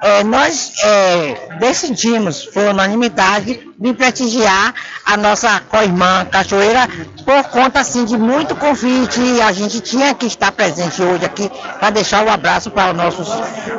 [0.02, 4.74] É, nós é, decidimos, por unanimidade, de prestigiar
[5.04, 6.88] a nossa co-irmã Cachoeira
[7.24, 9.20] por conta assim, de muito convite.
[9.42, 13.28] A gente tinha que estar presente hoje aqui para deixar o abraço para os nossos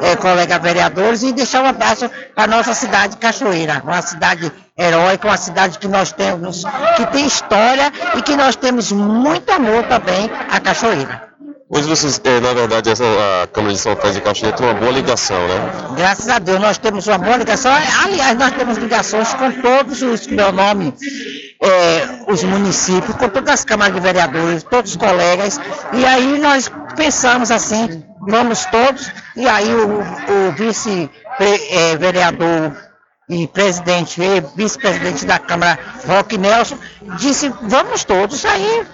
[0.01, 5.37] é, colegas vereadores e deixar um abraço a nossa cidade Cachoeira, uma cidade heróica, uma
[5.37, 6.63] cidade que nós temos,
[6.97, 11.25] que tem história e que nós temos muito amor também à Cachoeira.
[11.67, 13.03] Hoje vocês, eh, na verdade, essa,
[13.41, 15.71] a Câmara de São Félix e Cachoeira tem uma boa ligação, né?
[15.97, 17.73] Graças a Deus, nós temos uma boa ligação.
[18.03, 20.93] Aliás, nós temos ligações com todos os, meu nome,
[21.59, 25.59] é, os municípios, com todas as câmaras de vereadores, todos os colegas.
[25.93, 30.51] E aí nós pensamos assim, vamos todos, e aí o, o
[31.39, 32.75] vice-vereador
[33.29, 36.77] e presidente e vice-presidente da Câmara, Roque Nelson,
[37.17, 38.45] disse, vamos todos.
[38.45, 38.85] Aí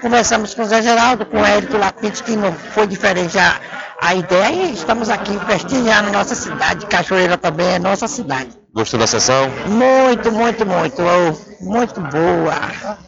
[0.00, 3.60] conversamos com o Zé Geraldo, com o Érico Lapinte, que não foi diferente a,
[4.00, 8.50] a ideia, e estamos aqui prestigiando nossa cidade, Cachoeira também é nossa cidade.
[8.74, 9.48] Gostou da sessão?
[9.66, 13.07] Muito, muito, muito, oh, muito boa.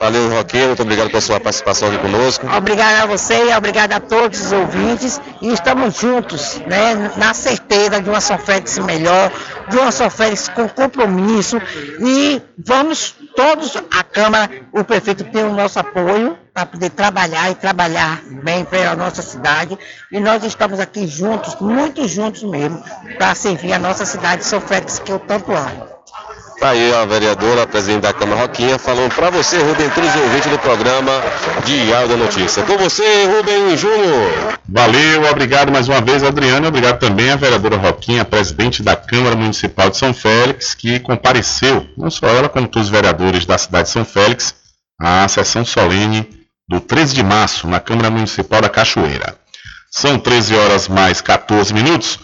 [0.00, 2.46] Valeu, Roquinha, muito obrigado pela sua participação aqui conosco.
[2.48, 5.20] Obrigada a você e obrigada a todos os ouvintes.
[5.40, 9.30] E estamos juntos, né, na certeza de uma São Félix melhor,
[9.68, 11.58] de uma São Félix com compromisso.
[12.00, 17.54] E vamos todos, a Câmara, o prefeito tem o nosso apoio para poder trabalhar e
[17.54, 19.78] trabalhar bem para a nossa cidade.
[20.10, 22.82] E nós estamos aqui juntos, muito juntos mesmo,
[23.16, 25.93] para servir a nossa cidade de São Félix, que eu tanto amo.
[26.64, 30.50] Tá aí a vereadora, a presidente da Câmara Roquinha, falando para você, Rubem, os ouvintes
[30.50, 31.12] do programa
[31.66, 32.62] Diário da Notícia.
[32.62, 34.58] Com você, Rubem Júnior.
[34.66, 39.90] Valeu, obrigado mais uma vez, Adriano, obrigado também à vereadora Roquinha, presidente da Câmara Municipal
[39.90, 43.92] de São Félix, que compareceu, não só ela, como todos os vereadores da cidade de
[43.92, 44.54] São Félix,
[44.98, 46.26] à sessão solene
[46.66, 49.36] do 13 de março, na Câmara Municipal da Cachoeira.
[49.90, 52.18] São 13 horas mais 14 minutos.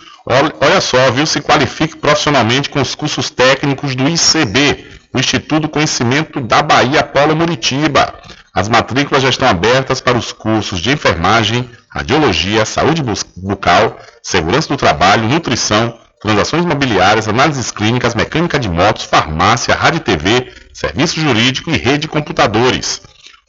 [0.61, 1.27] Olha só, viu?
[1.27, 7.35] Se qualifique profissionalmente com os cursos técnicos do ICB, o Instituto Conhecimento da Bahia Polo
[7.35, 8.15] Muritiba.
[8.55, 13.03] As matrículas já estão abertas para os cursos de enfermagem, radiologia, saúde
[13.37, 20.01] bucal, segurança do trabalho, nutrição, transações imobiliárias, análises clínicas, mecânica de motos, farmácia, rádio e
[20.01, 23.03] TV, serviço jurídico e rede de computadores.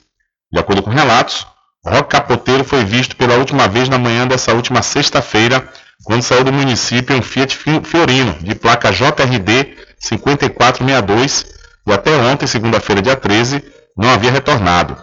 [0.52, 1.48] De acordo com relatos,
[1.86, 5.68] Roque Capoteiro foi visto pela última vez na manhã dessa última sexta-feira
[6.04, 11.46] quando saiu do município um Fiat Fiorino, de placa JRD 5462,
[11.88, 13.64] e até ontem, segunda-feira, dia 13,
[13.98, 14.98] não havia retornado.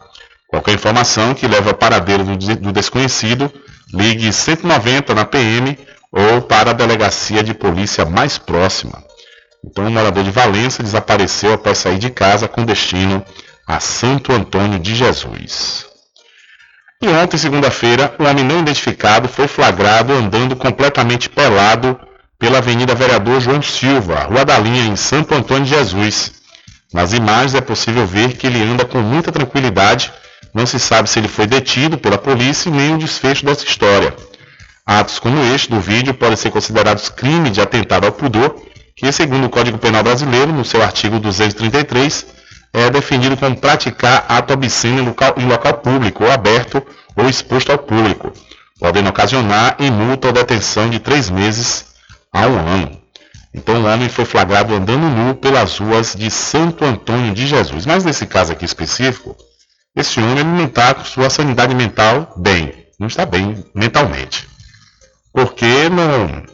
[0.48, 3.53] Qualquer informação que leve ao paradeiro do desconhecido,
[3.92, 5.78] ligue 190 na PM
[6.12, 9.03] ou para a delegacia de polícia mais próxima.
[9.64, 13.24] Então, o morador de Valença desapareceu após sair de casa com destino
[13.66, 15.89] a Santo Antônio de Jesus.
[17.03, 21.98] E ontem, segunda-feira, um homem não identificado foi flagrado andando completamente pelado
[22.38, 26.32] pela Avenida Vereador João Silva, Rua da Linha, em Santo Antônio de Jesus.
[26.92, 30.12] Nas imagens é possível ver que ele anda com muita tranquilidade,
[30.53, 34.14] não se sabe se ele foi detido pela polícia nem o desfecho dessa história.
[34.84, 38.57] Atos como este do vídeo podem ser considerados crime de atentado ao pudor,
[38.94, 42.26] que, segundo o Código Penal Brasileiro, no seu artigo 233,
[42.72, 46.82] é definido como praticar ato obsceno em local, em local público ou aberto
[47.16, 48.32] ou exposto ao público,
[48.78, 51.86] podendo ocasionar em multa ou detenção de três meses
[52.32, 53.00] a um ano.
[53.52, 57.84] Então o homem foi flagrado andando nu pelas ruas de Santo Antônio de Jesus.
[57.84, 59.36] Mas nesse caso aqui específico,
[59.96, 64.48] esse homem não está com sua sanidade mental bem, não está bem mentalmente.
[65.32, 66.44] Porque não,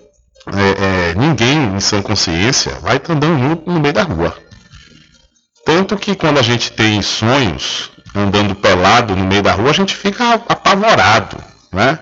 [0.55, 4.46] é, é, ninguém em sã consciência vai andando nu no meio da rua.
[5.67, 9.97] Tanto que quando a gente tem sonhos andando pelado no meio da rua, a gente
[9.97, 11.37] fica apavorado,
[11.73, 11.99] né?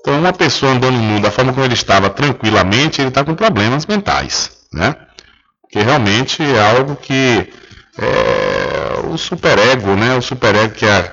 [0.00, 3.84] Então uma pessoa andando nu da forma como ele estava tranquilamente, ele está com problemas
[3.84, 4.94] mentais, né?
[5.72, 7.52] Que realmente é algo que
[7.98, 10.14] é, o superego, né?
[10.16, 11.12] O superego que é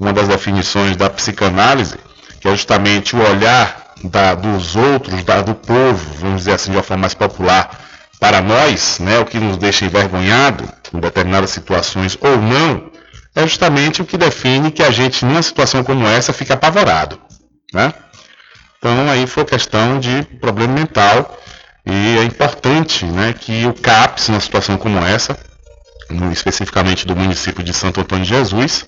[0.00, 1.98] uma das definições da psicanálise,
[2.40, 6.78] que é justamente o olhar da, dos outros, da, do povo, vamos dizer assim de
[6.78, 7.87] uma forma mais popular,
[8.18, 12.90] para nós, né, o que nos deixa envergonhado em determinadas situações ou não,
[13.34, 17.20] é justamente o que define que a gente, numa situação como essa, fica apavorado.
[17.72, 17.92] Né?
[18.78, 21.38] Então, aí foi questão de problema mental
[21.86, 25.38] e é importante né, que o CAPS, numa situação como essa,
[26.32, 28.86] especificamente do município de Santo Antônio de Jesus,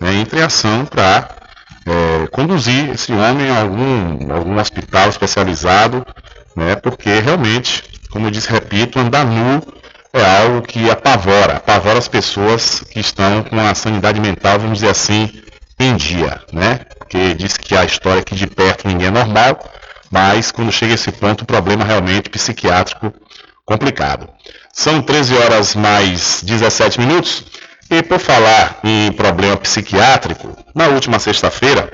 [0.00, 1.28] né, entre em ação para
[1.86, 6.04] é, conduzir esse homem a algum, algum hospital especializado,
[6.56, 9.62] né, porque realmente como eu disse, repito, andar nu
[10.12, 14.90] é algo que apavora, apavora as pessoas que estão com a sanidade mental, vamos dizer
[14.90, 15.42] assim,
[15.80, 16.80] em dia, né?
[16.98, 19.58] Porque diz que a história que de perto ninguém é normal,
[20.10, 23.14] mas quando chega a esse ponto, o problema realmente psiquiátrico
[23.64, 24.28] complicado.
[24.74, 27.44] São 13 horas mais 17 minutos.
[27.90, 31.90] E por falar em problema psiquiátrico, na última sexta-feira,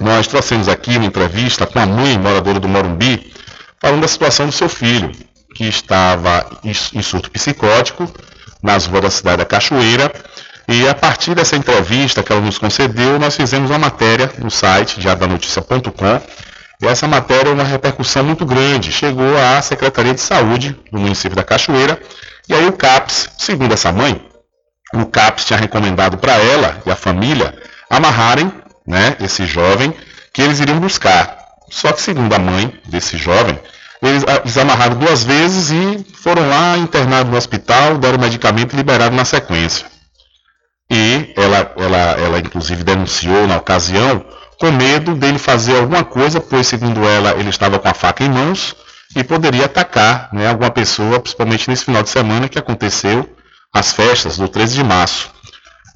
[0.00, 3.32] nós trouxemos aqui uma entrevista com a mãe moradora do Morumbi,
[3.80, 5.12] falando da situação do seu filho
[5.54, 8.12] que estava em surto psicótico
[8.62, 10.12] nas ruas da cidade da Cachoeira.
[10.66, 14.98] E a partir dessa entrevista que ela nos concedeu, nós fizemos uma matéria no site
[14.98, 16.20] diadanoticia.com.
[16.82, 18.90] E essa matéria é uma repercussão muito grande.
[18.90, 22.00] Chegou à Secretaria de Saúde do município da Cachoeira.
[22.48, 24.20] E aí o CAPS, segundo essa mãe,
[24.92, 27.54] o CAPS tinha recomendado para ela e a família
[27.88, 28.52] amarrarem
[28.86, 29.94] né, esse jovem
[30.32, 31.38] que eles iriam buscar.
[31.70, 33.58] Só que segundo a mãe desse jovem,
[34.08, 39.24] eles desamarraram duas vezes e foram lá, internados no hospital, deram medicamento e liberaram na
[39.24, 39.86] sequência.
[40.90, 44.24] E ela, ela, ela inclusive denunciou na ocasião
[44.58, 48.28] com medo dele fazer alguma coisa, pois segundo ela ele estava com a faca em
[48.28, 48.76] mãos
[49.16, 53.28] e poderia atacar né, alguma pessoa, principalmente nesse final de semana que aconteceu
[53.72, 55.30] as festas do 13 de março.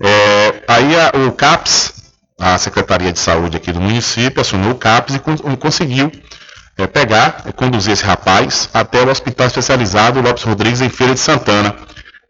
[0.01, 5.17] É, aí a, o CAPS, a Secretaria de Saúde aqui do município, acionou o CAPS
[5.17, 6.11] e, con conseguiu
[6.79, 11.21] é, pegar, é, conduzir esse rapaz até o Hospital Especializado Lopes Rodrigues em Feira de
[11.21, 11.75] Santana.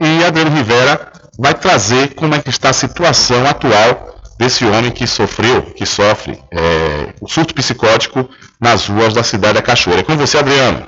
[0.01, 5.07] E Adriano Rivera vai trazer como é que está a situação atual desse homem que
[5.07, 8.29] sofreu, que sofre é, o surto psicótico
[8.61, 10.01] nas ruas da cidade da Cachoeira.
[10.01, 10.87] É com você, Adriano.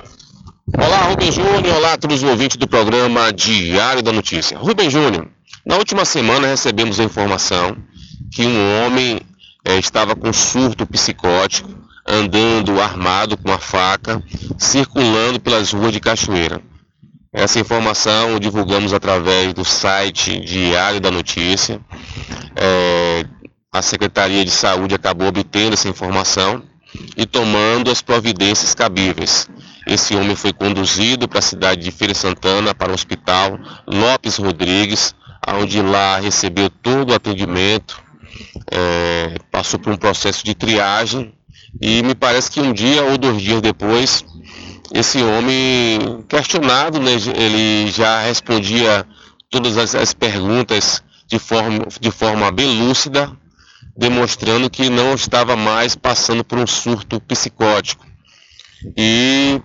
[0.77, 1.75] Olá, Rubem Júnior.
[1.75, 4.57] Olá a todos os ouvintes do programa Diário da Notícia.
[4.57, 5.27] Rubem Júnior,
[5.65, 7.77] na última semana recebemos a informação
[8.31, 9.19] que um homem
[9.65, 11.69] é, estava com surto psicótico,
[12.07, 14.21] andando armado com uma faca,
[14.57, 16.61] circulando pelas ruas de Cachoeira.
[17.33, 21.79] Essa informação divulgamos através do site Diário da Notícia.
[22.55, 23.25] É,
[23.71, 26.61] a Secretaria de Saúde acabou obtendo essa informação
[27.15, 29.47] e tomando as providências cabíveis.
[29.87, 33.57] Esse homem foi conduzido para a cidade de Feira Santana, para o Hospital
[33.87, 35.15] Lopes Rodrigues,
[35.47, 38.01] onde lá recebeu todo o atendimento,
[38.69, 41.33] é, passou por um processo de triagem
[41.79, 44.25] e me parece que um dia ou dois dias depois,
[44.93, 49.05] esse homem questionado, né, ele já respondia
[49.49, 53.31] todas as, as perguntas de forma, de forma bem lúcida,
[53.95, 58.05] demonstrando que não estava mais passando por um surto psicótico.
[58.97, 59.61] E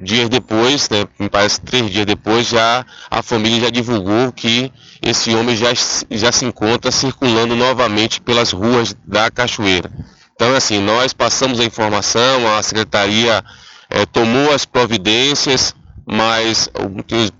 [0.00, 4.72] dias depois, né, me parece três dias depois, já a família já divulgou que
[5.02, 5.72] esse homem já,
[6.10, 9.90] já se encontra circulando novamente pelas ruas da Cachoeira.
[10.34, 13.44] Então, assim, nós passamos a informação, a secretaria
[13.88, 15.74] é, tomou as providências,
[16.06, 16.68] mas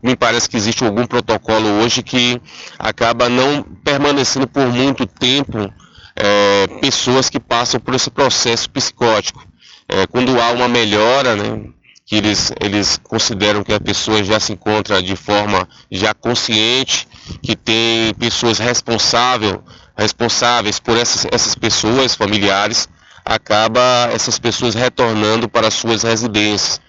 [0.02, 2.40] me parece que existe algum protocolo hoje que
[2.78, 5.72] acaba não permanecendo por muito tempo
[6.16, 9.44] é, pessoas que passam por esse processo psicótico.
[9.88, 11.68] É, quando há uma melhora, né,
[12.06, 17.08] que eles, eles consideram que a pessoa já se encontra de forma já consciente,
[17.42, 19.62] que tem pessoas responsável,
[19.96, 22.88] responsáveis por essas, essas pessoas, familiares,
[23.24, 26.80] acaba essas pessoas retornando para suas residências.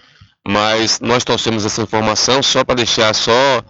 [0.46, 3.64] Mas nós trouxemos essa informação só para deixar só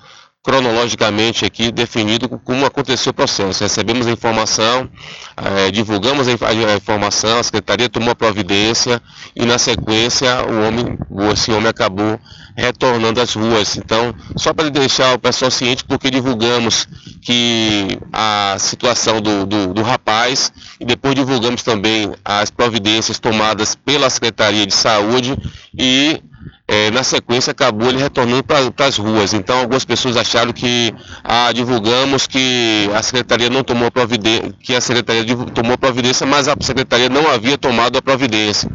[0.46, 3.64] cronologicamente aqui definido como aconteceu o processo.
[3.64, 4.88] Recebemos a informação,
[5.36, 9.02] eh, divulgamos a, informação, a secretaria tomou providência
[9.34, 10.96] e na sequência o homem,
[11.32, 12.20] esse homem acabou
[12.56, 13.76] retornando às ruas.
[13.76, 16.86] Então, só para deixar o pessoal ciente, porque divulgamos
[17.22, 24.08] que a situação do, do, do rapaz e depois divulgamos também as providências tomadas pela
[24.08, 25.36] Secretaria de Saúde
[25.76, 26.22] e
[26.68, 29.32] é, na sequência acabou ele retornando para as ruas.
[29.32, 34.80] Então algumas pessoas acharam que ah, divulgamos que a secretaria não tomou providência, que a
[34.80, 35.24] secretaria
[35.54, 38.68] tomou providência, mas a secretaria não havia tomado a providência.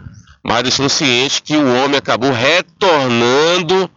[0.44, 3.90] Mas deixando ciente que o homem acabou retornando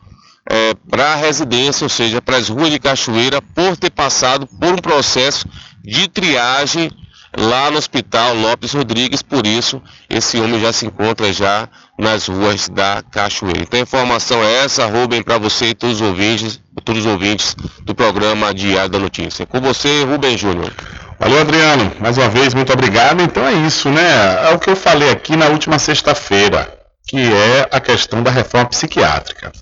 [0.50, 4.74] é, para a residência, ou seja, para as ruas de Cachoeira, por ter passado por
[4.74, 5.46] um processo
[5.82, 6.90] de triagem
[7.36, 12.68] lá no Hospital Lopes Rodrigues, por isso esse homem já se encontra já nas ruas
[12.68, 13.62] da Cachoeira.
[13.62, 17.56] Então a informação é essa, Rubem, para você e todos os ouvintes, todos os ouvintes
[17.82, 19.46] do programa Diário da Notícia.
[19.46, 20.72] Com você, Rubem Júnior.
[21.18, 21.92] Valeu, Adriano.
[22.00, 23.22] Mais uma vez, muito obrigado.
[23.22, 24.50] Então é isso, né?
[24.50, 28.68] É o que eu falei aqui na última sexta-feira, que é a questão da reforma
[28.68, 29.52] psiquiátrica.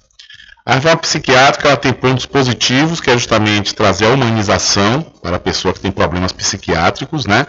[0.65, 5.41] A reforma psiquiátrica ela tem pontos positivos, que é justamente trazer a humanização para a
[5.41, 7.47] pessoa que tem problemas psiquiátricos, né?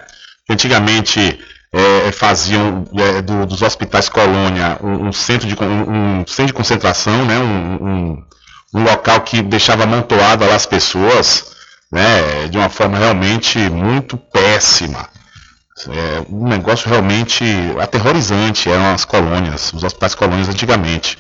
[0.50, 1.40] Antigamente
[1.72, 6.54] é, faziam é, do, dos hospitais colônia um, um centro de um, um, centro de
[6.54, 7.38] concentração, né?
[7.38, 8.24] Um,
[8.74, 11.54] um, local que deixava amontoado lá as pessoas,
[11.92, 12.48] né?
[12.50, 15.08] De uma forma realmente muito péssima.
[15.88, 17.44] É um negócio realmente
[17.80, 21.18] aterrorizante eram as colônias, os hospitais colônias antigamente.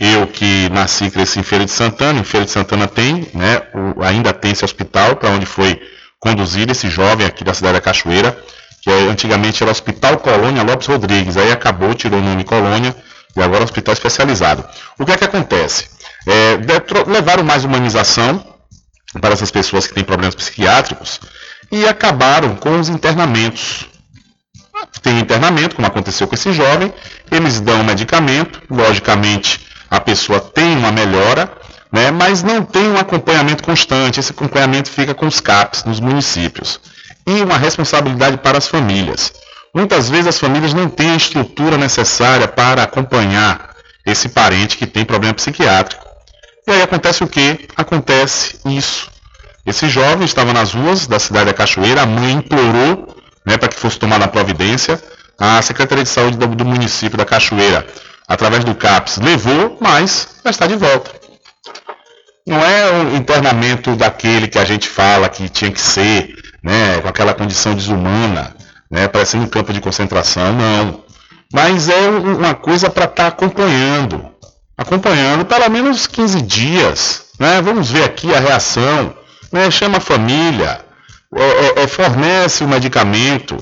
[0.00, 3.62] Eu que nasci e cresci em Feira de Santana, em Feira de Santana tem, né,
[3.74, 5.78] o, ainda tem esse hospital para onde foi
[6.18, 8.36] conduzido esse jovem aqui da cidade da Cachoeira
[8.80, 12.96] que antigamente era Hospital Colônia Lopes Rodrigues, aí acabou, tirou o nome Colônia,
[13.36, 14.64] e agora é Hospital Especializado.
[14.98, 15.88] O que é que acontece?
[16.26, 16.58] É,
[17.06, 18.44] levaram mais humanização
[19.20, 21.20] para essas pessoas que têm problemas psiquiátricos
[21.70, 23.86] e acabaram com os internamentos.
[25.02, 26.92] Tem internamento, como aconteceu com esse jovem,
[27.30, 29.60] eles dão medicamento, logicamente
[29.90, 31.50] a pessoa tem uma melhora,
[31.92, 34.20] né, mas não tem um acompanhamento constante.
[34.20, 36.80] Esse acompanhamento fica com os CAPs nos municípios
[37.26, 39.32] e uma responsabilidade para as famílias.
[39.74, 43.74] Muitas vezes as famílias não têm a estrutura necessária para acompanhar
[44.06, 46.04] esse parente que tem problema psiquiátrico.
[46.66, 47.68] E aí acontece o que?
[47.76, 49.10] Acontece isso.
[49.66, 53.76] Esse jovem estava nas ruas da cidade da Cachoeira, a mãe implorou né, para que
[53.76, 55.00] fosse tomada a providência.
[55.38, 57.86] A Secretaria de Saúde do, do município da Cachoeira
[58.30, 61.10] através do CAPS, levou, mas vai estar de volta.
[62.46, 67.08] Não é o internamento daquele que a gente fala que tinha que ser, né, com
[67.08, 68.54] aquela condição desumana,
[68.88, 71.02] né, parecendo um campo de concentração, não.
[71.52, 74.24] Mas é uma coisa para estar tá acompanhando,
[74.78, 79.12] acompanhando pelo menos 15 dias, né, vamos ver aqui a reação,
[79.50, 80.84] né, chama a família,
[81.34, 83.56] é, é, é, fornece o medicamento,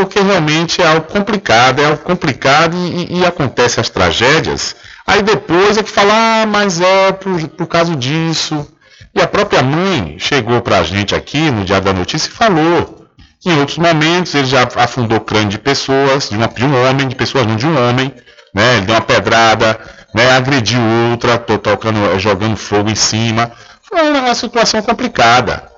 [0.00, 4.74] porque realmente é algo complicado, é algo complicado e, e, acontece as tragédias.
[5.06, 8.66] Aí depois é que fala, ah, mas é por, por causa disso.
[9.14, 13.06] E a própria mãe chegou para a gente aqui no Dia da Notícia e falou.
[13.44, 17.06] Em outros momentos ele já afundou o crânio de pessoas, de, uma, de um homem,
[17.06, 18.12] de pessoas não de um homem,
[18.54, 18.76] né?
[18.76, 19.78] Ele deu uma pedrada,
[20.14, 20.30] né?
[20.32, 23.52] agrediu outra, tocando, jogando fogo em cima.
[23.82, 25.69] Foi uma situação complicada.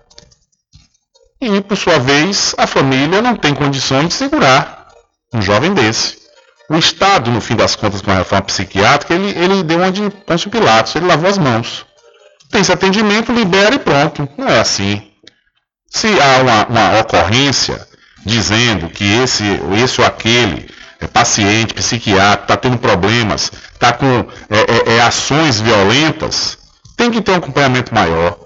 [1.42, 4.86] E, por sua vez, a família não tem condições de segurar
[5.34, 6.18] um jovem desse.
[6.70, 10.08] O Estado, no fim das contas, com a reforma psiquiátrica, ele, ele deu uma de
[10.24, 11.84] Pôncio Pilatos, ele lavou as mãos.
[12.48, 14.28] Tem esse atendimento, libera e pronto.
[14.38, 15.02] Não é assim.
[15.90, 17.84] Se há uma, uma ocorrência
[18.24, 19.44] dizendo que esse,
[19.82, 20.70] esse ou aquele
[21.00, 26.56] é paciente psiquiátrico está tendo problemas, está com é, é, é, ações violentas,
[26.96, 28.38] tem que ter um acompanhamento maior.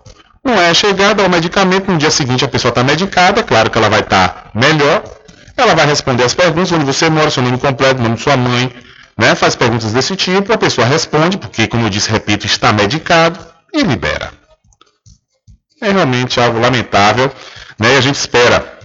[0.46, 3.76] Não é chegar, dar o medicamento, no dia seguinte a pessoa está medicada, claro que
[3.76, 5.02] ela vai estar tá melhor,
[5.56, 8.72] ela vai responder as perguntas, onde você mora, seu nome completo, nome de sua mãe,
[9.18, 9.34] né?
[9.34, 13.40] faz perguntas desse tipo, a pessoa responde, porque, como eu disse, repito, está medicado
[13.74, 14.32] e libera.
[15.82, 17.28] É realmente algo lamentável,
[17.76, 17.94] né?
[17.94, 18.78] e a gente espera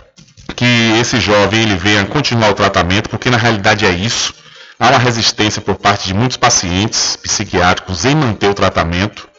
[0.56, 4.34] que esse jovem ele venha continuar o tratamento, porque na realidade é isso.
[4.80, 9.30] Há uma resistência por parte de muitos pacientes psiquiátricos em manter o tratamento.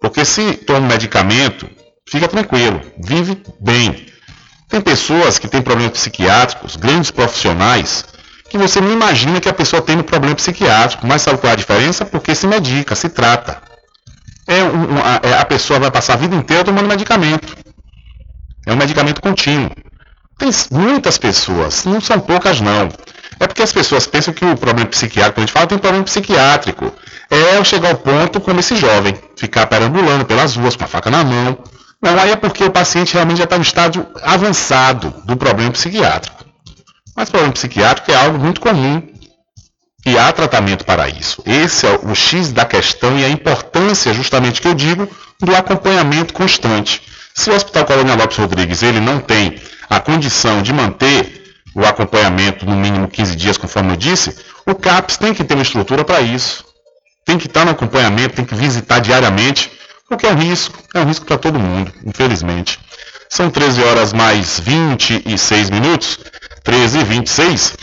[0.00, 1.68] Porque se toma medicamento,
[2.08, 4.06] fica tranquilo, vive bem.
[4.68, 8.04] Tem pessoas que têm problemas psiquiátricos, grandes profissionais,
[8.48, 11.54] que você não imagina que a pessoa tem um problema psiquiátrico, mas sabe qual é
[11.54, 12.04] a diferença?
[12.04, 13.62] Porque se medica, se trata.
[14.46, 17.56] É um, a, é, a pessoa vai passar a vida inteira tomando medicamento.
[18.64, 19.70] É um medicamento contínuo.
[20.38, 22.88] Tem muitas pessoas, não são poucas não.
[23.38, 26.92] É porque as pessoas pensam que o problema psiquiátrico, a gente fala, tem problema psiquiátrico
[27.30, 31.24] é chegar ao ponto como esse jovem, ficar perambulando pelas ruas com a faca na
[31.24, 31.58] mão.
[32.00, 36.44] Não, aí é porque o paciente realmente já está no estágio avançado do problema psiquiátrico.
[37.16, 39.02] Mas o problema psiquiátrico é algo muito comum
[40.04, 41.42] e há tratamento para isso.
[41.44, 45.08] Esse é o X da questão e a importância, justamente que eu digo,
[45.40, 47.02] do acompanhamento constante.
[47.34, 49.60] Se o Hospital Colônia Lopes Rodrigues ele não tem
[49.90, 51.45] a condição de manter
[51.76, 54.36] o acompanhamento no mínimo 15 dias, conforme eu disse,
[54.66, 56.64] o CAPS tem que ter uma estrutura para isso
[57.26, 59.70] tem que estar no acompanhamento, tem que visitar diariamente,
[60.08, 62.78] porque é um risco, é um risco para todo mundo, infelizmente.
[63.28, 66.20] São 13 horas mais 26 minutos,
[66.62, 67.76] 13 e 26.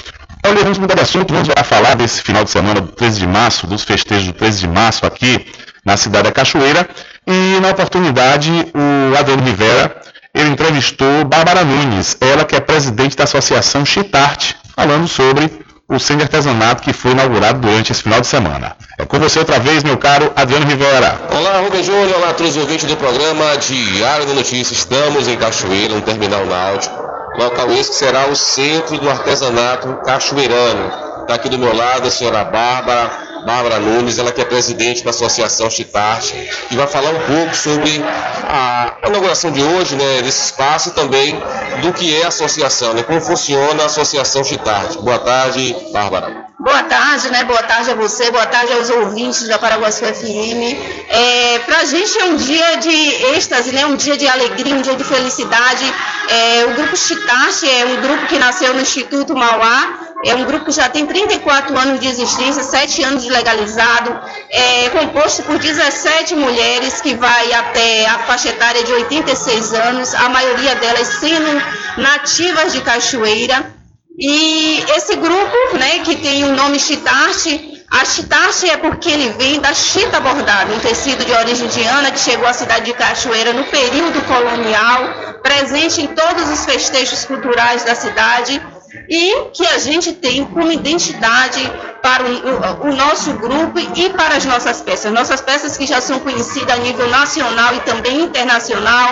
[0.45, 3.67] Olha, vamos mudar de assunto, vamos falar desse final de semana do 13 de março,
[3.67, 5.45] dos festejos do 13 de março aqui
[5.85, 6.89] na cidade da Cachoeira.
[7.27, 10.01] E na oportunidade, o Adriano Rivera,
[10.33, 16.17] ele entrevistou Bárbara Nunes, ela que é presidente da Associação Chitarte, falando sobre o Centro
[16.17, 18.75] de Artesanato que foi inaugurado durante esse final de semana.
[18.97, 21.21] É com você outra vez, meu caro Adriano Rivera.
[21.29, 24.73] Olá, Rubem Júnior, olá todos os ouvintes do programa Diário da Notícia.
[24.73, 26.95] Estamos em Cachoeira, no Terminal Náutico,
[27.37, 30.91] local esse que será o Centro do Artesanato Cachoeirano.
[31.21, 33.11] Está aqui do meu lado a senhora Bárbara,
[33.45, 38.03] Bárbara Nunes, ela que é presidente da Associação Chitarte, e vai falar um pouco sobre
[38.47, 41.41] a inauguração de hoje, né, desse espaço e também
[41.81, 44.97] do que é a associação, né, como funciona a Associação Chitarte.
[44.99, 46.53] Boa tarde, Bárbara.
[46.63, 47.43] Boa tarde, né?
[47.43, 50.77] Boa tarde a você, boa tarde aos ouvintes da Paraguaçu FM.
[51.09, 52.89] É, Para a gente é um dia de
[53.35, 53.85] êxtase, né?
[53.85, 55.83] Um dia de alegria, um dia de felicidade.
[56.29, 60.65] É, o Grupo Chitarte é um grupo que nasceu no Instituto Mauá, é um grupo
[60.65, 64.17] que já tem 34 anos de existência, 7 anos de legalizado,
[64.49, 70.29] é composto por 17 mulheres que vai até a faixa etária de 86 anos, a
[70.29, 71.61] maioria delas sendo
[71.97, 73.73] nativas de Cachoeira.
[74.17, 79.59] E esse grupo, né, que tem o nome Chitarte, a Chitarte é porque ele vem
[79.59, 83.65] da chita bordada, um tecido de origem indiana que chegou à cidade de Cachoeira no
[83.65, 88.61] período colonial, presente em todos os festejos culturais da cidade
[89.09, 91.59] e que a gente tem como identidade
[92.01, 95.11] para o, o, nosso grupo e para as nossas peças.
[95.11, 99.09] Nossas peças que já são conhecidas a nível nacional e também internacional,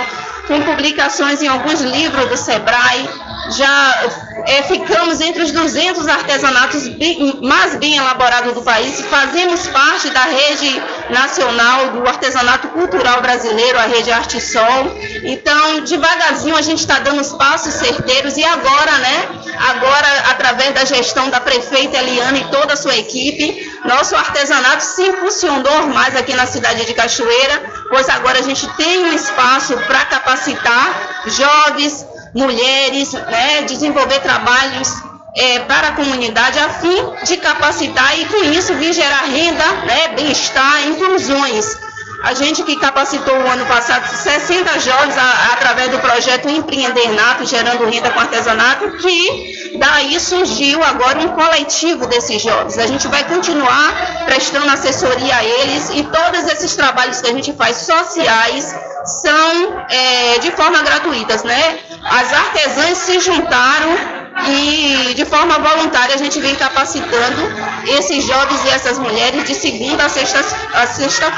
[0.48, 3.10] com publicações em alguns livros do SEBRAE,
[3.52, 4.12] já
[4.46, 10.24] é, ficamos entre os 200 artesanatos bem, mais bem elaborados do país, fazemos parte da
[10.24, 14.96] rede nacional do artesanato cultural brasileiro, a rede Arte Sol.
[15.24, 19.30] Então, devagarzinho a gente está dando os passos certeiros e agora, né?
[19.70, 25.04] Agora, através da gestão da prefeita Eliana e toda a sua equipe, nosso artesanato se
[25.04, 30.06] impulsionou mais aqui na cidade de Cachoeira, pois agora a gente tem um espaço para
[30.06, 34.90] capacitar jovens, mulheres, né, desenvolver trabalhos
[35.36, 40.10] é, para a comunidade a fim de capacitar e com isso vir gerar renda, né,
[40.10, 41.78] bem-estar, inclusões.
[42.24, 47.46] A gente que capacitou o ano passado 60 jovens a, através do projeto Empreender Nato,
[47.46, 52.78] gerando renda com artesanato, que daí surgiu agora um coletivo desses jovens.
[52.78, 57.54] A gente vai continuar prestando assessoria a eles e todos esses trabalhos que a gente
[57.54, 61.80] faz sociais são é, de forma gratuitas, né?
[62.04, 67.42] As artesãs se juntaram e de forma voluntária a gente vem capacitando
[67.86, 70.88] esses jovens e essas mulheres de segunda a sexta-feira.
[70.92, 71.32] Sexta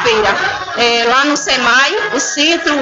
[0.78, 2.74] é, lá no SEMAI, o Centro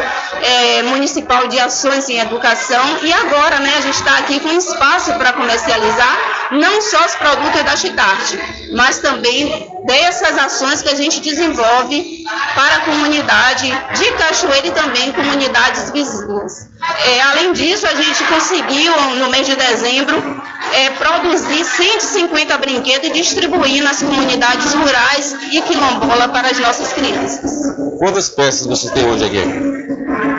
[0.42, 5.14] é, Municipal de Ações em Educação, e agora né, a gente está aqui com espaço
[5.14, 6.18] para comercializar
[6.52, 8.40] não só os produtos da Chitarte,
[8.74, 12.24] mas também dessas ações que a gente desenvolve
[12.56, 16.70] para a comunidade de Cachoeira e também comunidades vizinhas.
[17.06, 20.01] É, além disso, a gente conseguiu, no mês de dezembro,
[20.74, 27.76] é, produzir 150 brinquedos e distribuir nas comunidades rurais e quilombola para as nossas crianças.
[27.98, 29.91] Quantas peças você tem hoje aqui?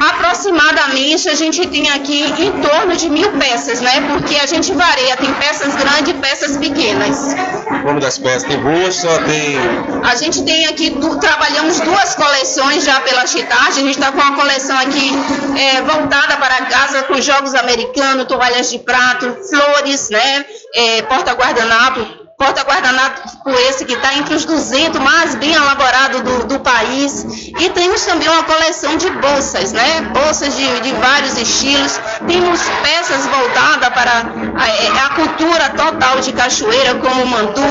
[0.03, 4.01] Aproximadamente a gente tem aqui em torno de mil peças, né?
[4.09, 7.35] Porque a gente varia, tem peças grandes e peças pequenas.
[7.70, 9.57] O nome das peças tem bolsa, tem.
[10.03, 14.35] A gente tem aqui, trabalhamos duas coleções já pela Chitarte, a gente está com uma
[14.35, 15.12] coleção aqui
[15.57, 20.45] é, voltada para casa com jogos americanos, toalhas de prato, flores, né?
[20.74, 27.24] É, porta-guardanapo, porta-guardanapo esse que está entre os 200 mais bem elaborados do, do, país.
[27.59, 30.01] E temos também uma coleção de bolsas, né?
[30.12, 32.01] Bolsas de, de vários estilos.
[32.27, 34.12] Temos peças voltadas para
[34.56, 37.62] a, é, a, cultura total de Cachoeira, como o Mandu,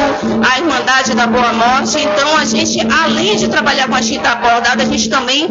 [0.50, 2.00] a Irmandade da Boa Morte.
[2.00, 5.48] Então, a gente, além de trabalhar com a chita bordada, a gente também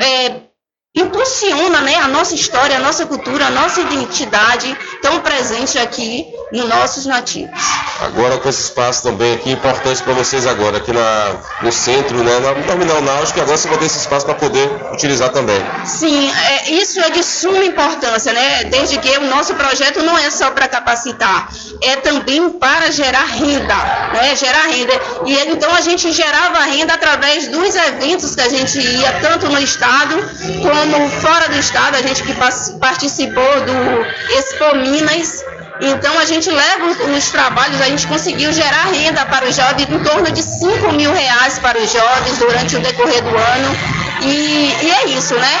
[0.00, 0.48] é,
[0.94, 6.68] impulsiona né, a nossa história, a nossa cultura, a nossa identidade tão presente aqui nos
[6.68, 7.78] nossos nativos.
[8.00, 12.38] Agora com esse espaço também aqui importante para vocês agora, aqui na, no centro, né,
[12.38, 15.60] no terminal náutico, agora você vai ter esse espaço para poder utilizar também.
[15.84, 18.64] Sim, é, isso é de suma importância, né?
[18.64, 21.48] Desde que o nosso projeto não é só para capacitar,
[21.82, 23.74] é também para gerar renda,
[24.12, 24.36] né?
[24.36, 24.92] Gerar renda.
[25.26, 29.58] E então a gente gerava renda através dos eventos que a gente ia, tanto no
[29.60, 30.14] estado
[30.62, 32.34] como fora do estado, a gente que
[32.78, 35.44] participou do Expo Minas
[35.80, 39.98] então a gente leva os trabalhos, a gente conseguiu gerar renda para os jovens em
[40.02, 43.98] torno de 5 mil reais para os jovens durante o decorrer do ano.
[44.22, 45.60] E, e é isso, né?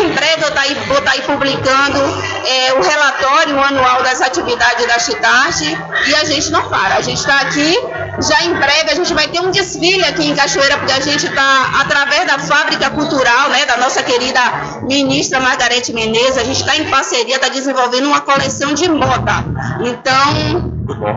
[0.00, 1.98] Em breve eu tá aí, vou estar tá aí publicando
[2.46, 6.96] é, o relatório anual das atividades da Chitarte e a gente não para.
[6.96, 7.76] A gente está aqui,
[8.26, 11.26] já em breve a gente vai ter um desfile aqui em Cachoeira, porque a gente
[11.26, 14.40] está, através da fábrica cultural, né, da nossa querida
[14.82, 19.44] ministra Margarete Menezes, a gente está em parceria, está desenvolvendo uma coleção de moda.
[19.80, 20.72] Então,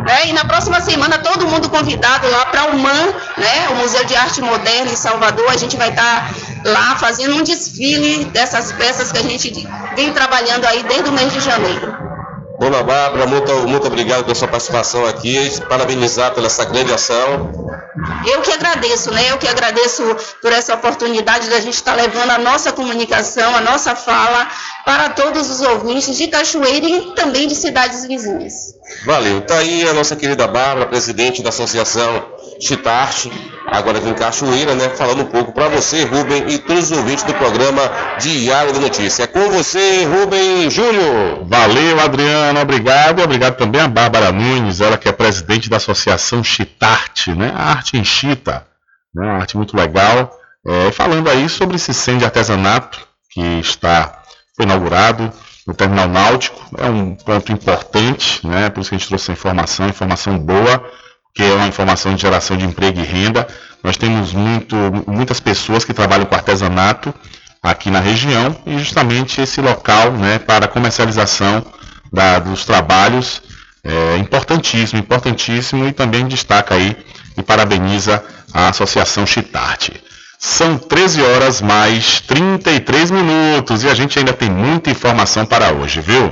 [0.08, 3.06] é, e na próxima semana, todo mundo convidado lá para o MAN,
[3.38, 5.50] né, o Museu de Arte Moderna em Salvador.
[5.50, 10.12] A gente vai estar tá lá fazendo um desfile dessas peças que a gente vem
[10.14, 12.11] trabalhando aí desde o mês de janeiro.
[12.62, 15.36] Dona Bárbara, muito, muito obrigado pela sua participação aqui,
[15.68, 17.52] parabenizar pela essa grande ação.
[18.24, 19.32] Eu que agradeço, né?
[19.32, 20.04] Eu que agradeço
[20.44, 24.48] por essa oportunidade da gente estar levando a nossa comunicação, a nossa fala
[24.86, 28.76] para todos os ouvintes de Cachoeira e também de cidades vizinhas.
[29.08, 29.40] Valeu.
[29.40, 32.28] Está aí a nossa querida Bárbara, presidente da Associação
[32.62, 33.32] Chitarte,
[33.66, 34.90] agora aqui em Cachoeira, né?
[34.90, 37.82] Falando um pouco para você, Rubem, e todos os ouvintes do programa
[38.20, 39.24] Diário da Notícia.
[39.24, 41.44] É com você, Rubem Júnior.
[41.44, 43.24] Valeu, Adriano, obrigado.
[43.24, 47.52] Obrigado também a Bárbara Nunes, ela que é presidente da Associação Chitarte, né?
[47.56, 48.64] A arte em Chita,
[49.14, 49.26] né?
[49.26, 50.32] Uma arte muito legal.
[50.64, 53.00] É, falando aí sobre esse centro de artesanato
[53.32, 54.22] que está
[54.56, 55.34] foi inaugurado
[55.66, 58.70] no terminal náutico, é um ponto importante, né?
[58.70, 61.01] Por isso que a gente trouxe essa informação, informação boa
[61.34, 63.48] que é uma informação de geração de emprego e renda.
[63.84, 64.76] Nós temos muito,
[65.08, 67.14] muitas pessoas que trabalham com artesanato
[67.62, 71.66] aqui na região e justamente esse local né, para comercialização
[72.12, 73.42] da, dos trabalhos
[73.84, 76.96] é importantíssimo, importantíssimo e também destaca aí
[77.38, 79.94] e parabeniza a Associação Chitarte.
[80.38, 86.02] São 13 horas mais 33 minutos e a gente ainda tem muita informação para hoje,
[86.02, 86.32] viu?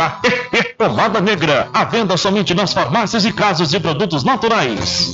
[0.77, 5.13] Pomada negra, à venda somente nas farmácias e casas de produtos naturais.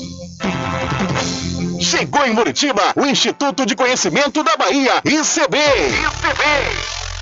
[1.79, 5.57] Chegou em Muritiba o Instituto de Conhecimento da Bahia, ICB.
[5.57, 7.06] ICB.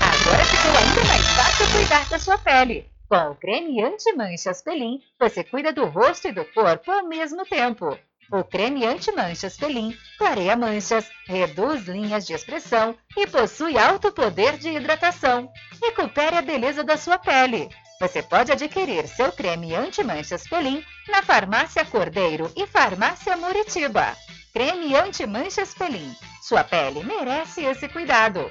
[0.00, 2.90] Agora ficou ainda mais fácil cuidar da sua pele.
[3.08, 7.96] Com o creme anti-manchas Pelin, você cuida do rosto e do corpo ao mesmo tempo.
[8.32, 14.70] O creme anti-manchas Pelin clareia manchas, reduz linhas de expressão e possui alto poder de
[14.70, 15.48] hidratação.
[15.80, 17.68] Recupere a beleza da sua pele.
[18.00, 24.16] Você pode adquirir seu creme anti-manchas Pelin na Farmácia Cordeiro e Farmácia Muritiba.
[24.52, 26.12] Creme anti-manchas Pelin.
[26.42, 28.50] Sua pele merece esse cuidado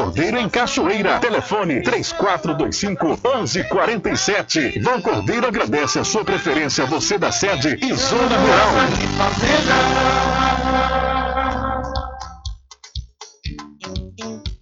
[0.01, 1.19] Cordeiro, em Cachoeira.
[1.19, 4.79] Telefone 3425 1147.
[4.79, 8.71] Vão Cordeiro agradece a sua preferência, você da sede e Zona Rural.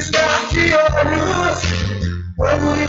[0.00, 1.60] piscar de olhos.
[2.36, 2.88] Quando lhe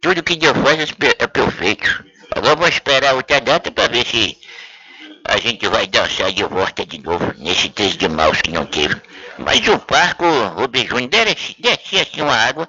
[0.02, 0.86] Tudo que Deus faz é
[1.20, 2.04] é perfeito.
[2.36, 4.36] Agora vamos esperar outra data para ver se
[5.24, 9.00] a gente vai dançar de volta de novo, nesse 3 de março que não teve.
[9.38, 11.26] Mas o parque, o Júnior,
[11.60, 12.68] descia, assim uma água,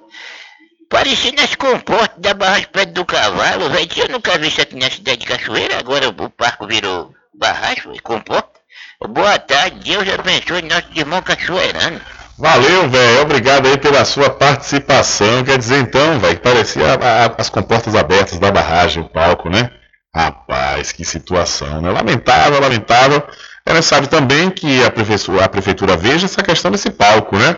[0.90, 3.88] parecendo as comportas da barragem perto do cavalo, velho.
[3.96, 7.98] Eu nunca vi isso aqui na cidade de Cachoeira, agora o parque virou barragem, foi
[8.00, 8.60] comporta.
[9.08, 11.98] Boa tarde, Deus abençoe nosso irmão cachoeirano.
[12.42, 13.22] Valeu, velho.
[13.22, 15.44] Obrigado aí pela sua participação.
[15.44, 19.70] Quer dizer, então, velho, parecia a- a- as comportas abertas da barragem, o palco, né?
[20.12, 21.90] Rapaz, que situação, né?
[21.92, 23.22] Lamentável, lamentável.
[23.64, 27.54] É necessário também que a prefeitura, a prefeitura veja essa questão desse palco, né?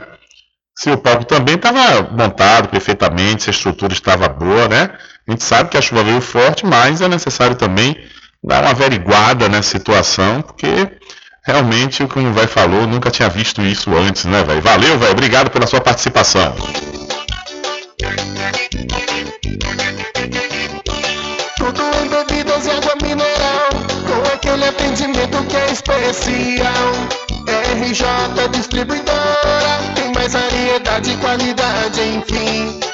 [0.77, 4.91] Se o palco também estava montado perfeitamente, se a estrutura estava boa, né?
[5.27, 7.97] A gente sabe que a chuva veio forte, mas é necessário também
[8.43, 10.91] dar uma averiguada nessa situação, porque
[11.45, 14.63] realmente, como o vai falou, nunca tinha visto isso antes, né, velho?
[14.63, 15.13] Valeu, velho.
[15.13, 16.55] Obrigado pela sua participação.
[21.57, 23.69] Tudo em bebidas e água mineral,
[24.07, 27.25] com aquele atendimento que é especial.
[27.47, 32.94] RJ Distribuidora, tem mais variedade e qualidade, enfim.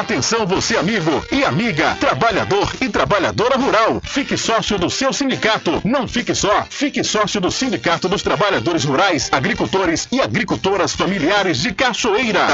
[0.00, 4.00] Atenção você amigo e amiga, trabalhador e trabalhadora rural.
[4.02, 5.82] Fique sócio do seu sindicato.
[5.84, 11.74] Não fique só, fique sócio do Sindicato dos Trabalhadores Rurais, Agricultores e Agricultoras Familiares de
[11.74, 12.46] Cachoeira.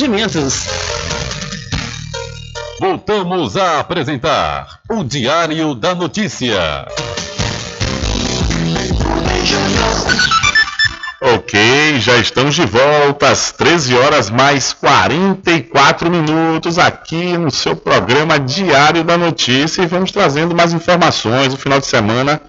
[0.00, 0.66] Empreendimentos.
[2.80, 6.86] Voltamos a apresentar o Diário da Notícia.
[11.20, 18.40] Ok, já estamos de volta às 13 horas mais 44 minutos aqui no seu programa
[18.40, 21.52] Diário da Notícia e vamos trazendo mais informações.
[21.52, 22.40] O final de semana,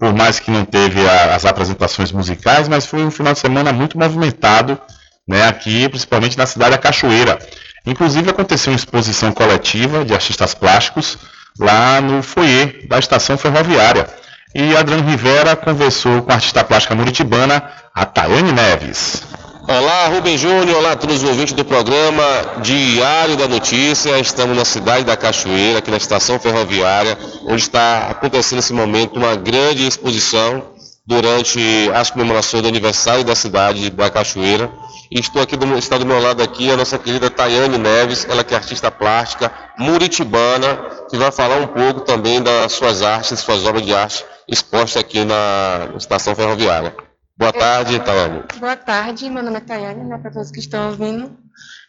[0.00, 3.98] por mais que não teve as apresentações musicais, mas foi um final de semana muito
[3.98, 4.80] movimentado,
[5.26, 7.38] né, aqui, principalmente na cidade da Cachoeira.
[7.84, 11.18] Inclusive aconteceu uma exposição coletiva de artistas plásticos
[11.58, 14.06] lá no foyer da estação ferroviária.
[14.54, 17.62] E Adriano Rivera conversou com a artista plástica muritibana,
[17.94, 19.22] a Tayane Neves.
[19.68, 22.22] Olá, Rubem Júnior, olá a todos os ouvintes do programa
[22.62, 24.18] Diário da Notícia.
[24.18, 29.34] Estamos na cidade da Cachoeira, aqui na estação ferroviária, onde está acontecendo nesse momento uma
[29.34, 30.75] grande exposição
[31.06, 31.60] durante
[31.94, 34.70] as comemorações do aniversário da cidade da Cachoeira.
[35.10, 38.42] E estou aqui, do, está do meu lado aqui a nossa querida Tayane Neves, ela
[38.42, 40.76] que é artista plástica muritibana,
[41.08, 45.24] que vai falar um pouco também das suas artes, suas obras de arte expostas aqui
[45.24, 46.94] na estação ferroviária.
[47.38, 48.44] Boa tarde, Tayane.
[48.58, 51.36] Boa tarde, meu nome é Tayane, né, para todos que estão ouvindo.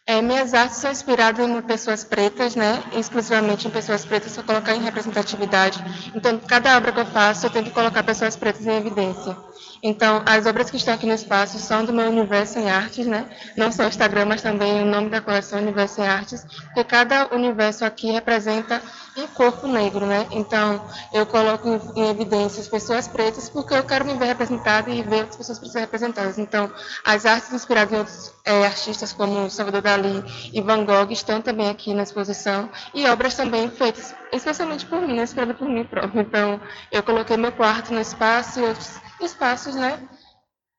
[0.10, 2.82] É, minhas artes são inspiradas em pessoas pretas, né?
[2.94, 5.84] Exclusivamente em pessoas pretas, só colocar em representatividade.
[6.16, 9.36] Então, cada obra que eu faço, eu tento colocar pessoas pretas em evidência.
[9.82, 13.26] Então, as obras que estão aqui no espaço são do meu Universo em Artes, né?
[13.56, 17.34] Não só o Instagram, mas também o nome da coleção Universo em Artes, porque cada
[17.34, 18.82] universo aqui representa
[19.18, 20.28] um corpo negro, né?
[20.32, 25.02] Então, eu coloco em, evidência as pessoas pretas, porque eu quero me ver representada e
[25.02, 26.38] ver outras pessoas pretas representadas.
[26.38, 26.72] Então,
[27.04, 30.24] as artes inspiradas em outros é, artistas como Salvador Dali
[30.54, 35.16] e Van Gogh estão também aqui na exposição, e obras também feitas especialmente por mim,
[35.16, 35.24] né?
[35.24, 36.22] inspirada por mim próprio.
[36.22, 36.60] Então,
[36.91, 39.99] eu coloquei meu quarto no espaço e outros espaços, né?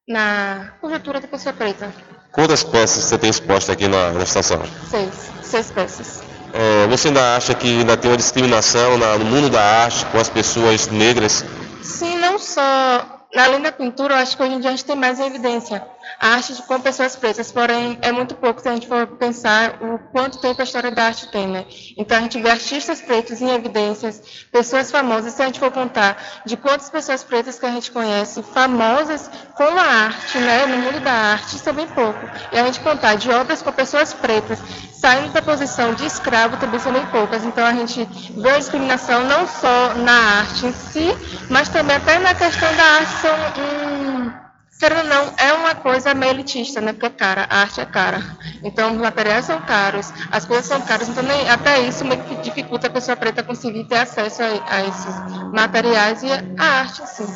[0.08, 1.92] Na cobertura da pessoa preta.
[2.32, 4.62] Quantas peças você tem exposta aqui na, na estação?
[4.88, 5.30] Seis.
[5.42, 6.22] Seis peças.
[6.52, 10.18] É, você ainda acha que ainda tem uma discriminação na, no mundo da arte com
[10.18, 11.44] as pessoas negras?
[11.82, 13.26] Sim, não só.
[13.36, 15.86] Além da pintura, eu acho que hoje em dia a gente tem mais evidência
[16.20, 20.38] arte com pessoas pretas, porém é muito pouco se a gente for pensar o quanto
[20.38, 21.66] tempo a história da arte tem, né?
[21.96, 26.42] Então a gente vê artistas pretos em evidências, pessoas famosas, se a gente for contar
[26.44, 31.00] de quantas pessoas pretas que a gente conhece, famosas com a arte, né, no mundo
[31.00, 32.18] da arte, isso é bem pouco.
[32.52, 34.58] E a gente contar de obras com pessoas pretas
[34.98, 37.44] saindo da posição de escravo também são bem poucas.
[37.44, 38.04] Então a gente
[38.36, 41.08] vê a discriminação não só na arte em si,
[41.48, 44.47] mas também até na questão da arte são um
[44.78, 46.92] Querendo ou não, é uma coisa meio elitista, né?
[46.92, 48.22] Porque é cara, a arte é cara.
[48.62, 52.36] Então, os materiais são caros, as coisas são caras, então nem, até isso meio que
[52.36, 57.26] dificulta a pessoa preta conseguir ter acesso a, a esses materiais e a arte, sim.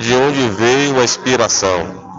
[0.00, 2.13] De onde veio a inspiração?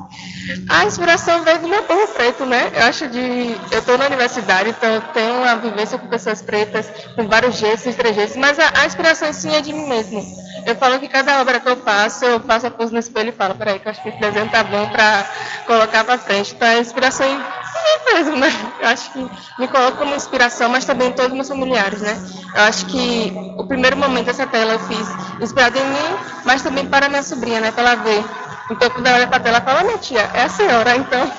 [0.69, 2.71] A inspiração veio do meu povo preto, né?
[2.75, 3.55] Eu acho de.
[3.71, 7.95] Eu estou na universidade, então eu tenho uma vivência com pessoas pretas, com vários gestos,
[7.95, 10.23] trejeitos, mas a, a inspiração sim é de mim mesmo.
[10.65, 13.31] Eu falo que cada obra que eu faço, eu faço a pose no espelho e
[13.31, 15.25] falo, peraí, que eu acho que esse desenho tá bom para
[15.67, 16.53] colocar para frente.
[16.55, 18.51] Então a inspiração em mim mesmo, né?
[18.79, 19.19] Eu acho que
[19.59, 22.17] me coloco como inspiração, mas também todos os meus familiares, né?
[22.55, 25.07] Eu acho que o primeiro momento dessa tela eu fiz
[25.41, 27.71] inspirada em mim, mas também para minha sobrinha, né?
[27.71, 28.23] Para ela ver.
[28.69, 31.31] Então quando ela olha para a tela, ela fala, minha tia, é a senhora, então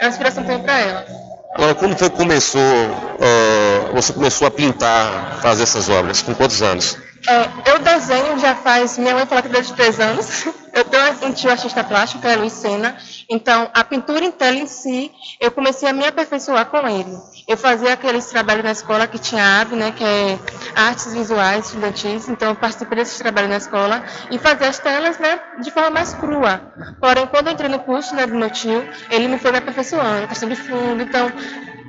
[0.00, 1.06] é uma inspiração também para ela.
[1.54, 6.20] Agora, quando foi que começou, é, você começou a pintar, fazer essas obras?
[6.20, 6.98] Com quantos anos?
[7.26, 10.46] É, eu desenho já faz, minha mãe fala que desde 3 anos.
[10.74, 12.96] Eu tenho um tio artista plástico, que é Luiz Sena.
[13.30, 17.16] Então, a pintura em tela em si, eu comecei a me aperfeiçoar com ele.
[17.46, 20.38] Eu fazia aqueles trabalhos na escola que tinha AB, né, que é
[20.74, 22.26] artes visuais estudantis.
[22.28, 26.14] Então, eu participei desses trabalhos na escola e fazia as telas, né, de forma mais
[26.14, 26.60] crua.
[26.98, 30.26] Porém, quando eu entrei no curso, né, do meu tio, ele me foi me aperfeiçoando,
[30.26, 31.02] questão de fundo.
[31.02, 31.30] Então,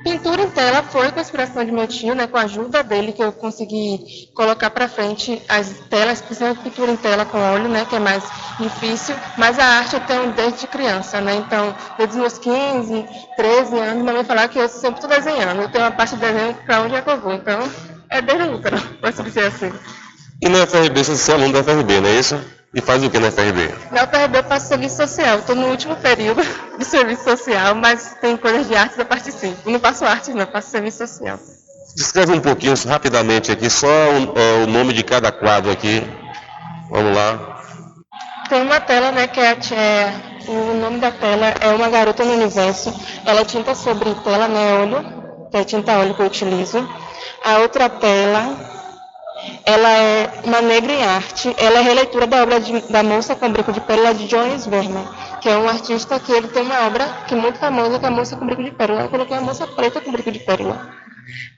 [0.06, 3.11] Pintura em tela foi com a inspiração de meu tio, né, com a ajuda dele
[3.11, 7.88] que eu consegui colocar para frente as telas, principalmente pintura em tela com óleo, né,
[7.90, 8.23] que é mais
[8.60, 13.03] difícil, mas a arte eu tenho desde criança, né, então desde os meus 15,
[13.36, 16.22] 13 anos, minha mãe falava que eu sempre estou desenhando, eu tenho uma parte de
[16.22, 17.60] desenho para onde é que eu vou, então
[18.07, 19.73] é desde o útero, posso dizer assim.
[20.40, 22.40] E na FRB, você é aluno da FRB, não é isso?
[22.76, 23.74] E faz o que na FRB?
[23.90, 25.40] Na FRB eu faço serviço social.
[25.40, 26.42] Estou no último período
[26.78, 29.72] de serviço social, mas tem coisas de artes eu participo.
[29.72, 31.40] Não faço arte, não, faço serviço social.
[31.96, 36.04] Descreve um pouquinho, rapidamente aqui, só o, é, o nome de cada quadro aqui.
[36.92, 37.64] Vamos lá.
[38.50, 40.14] Tem uma tela, né, que é, é,
[40.50, 42.94] o nome da tela é Uma Garota no Universo.
[43.26, 46.86] Ela é tinta sobre tela, né, óleo, que é tinta óleo que eu utilizo.
[47.42, 48.75] A outra tela
[49.66, 51.56] ela é uma negra em arte.
[51.58, 55.06] Ela é releitura da obra de, da Moça com Brinco de Pérola de Jones Vernon,
[55.42, 58.08] que é um artista que ele tem uma obra que é muito famosa, que é
[58.08, 59.02] a Moça com Brinco de Pérola.
[59.02, 60.88] Eu coloquei a Moça Preta com Brinco de Pérola.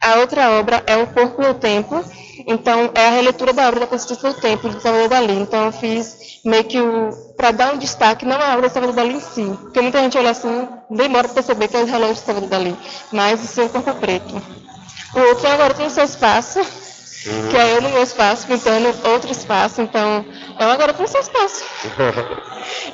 [0.02, 2.04] A outra obra é O Corpo e o Tempo.
[2.48, 5.34] Então, é a releitura da obra da Constituição do Tempo, de Salvador Dali.
[5.34, 7.10] Então, eu fiz meio que o.
[7.36, 9.44] para dar um destaque, não a obra de Salvador Dali em si.
[9.64, 12.78] Porque muita gente olha assim, demora para perceber que é os relógios de Salvador Dali.
[13.12, 14.42] Mas, o corpo preto.
[15.14, 16.87] O outro agora tem o seu espaço
[17.50, 20.26] que é eu no meu espaço pintando outro espaço, então
[20.60, 21.64] eu agora tenho seu espaço.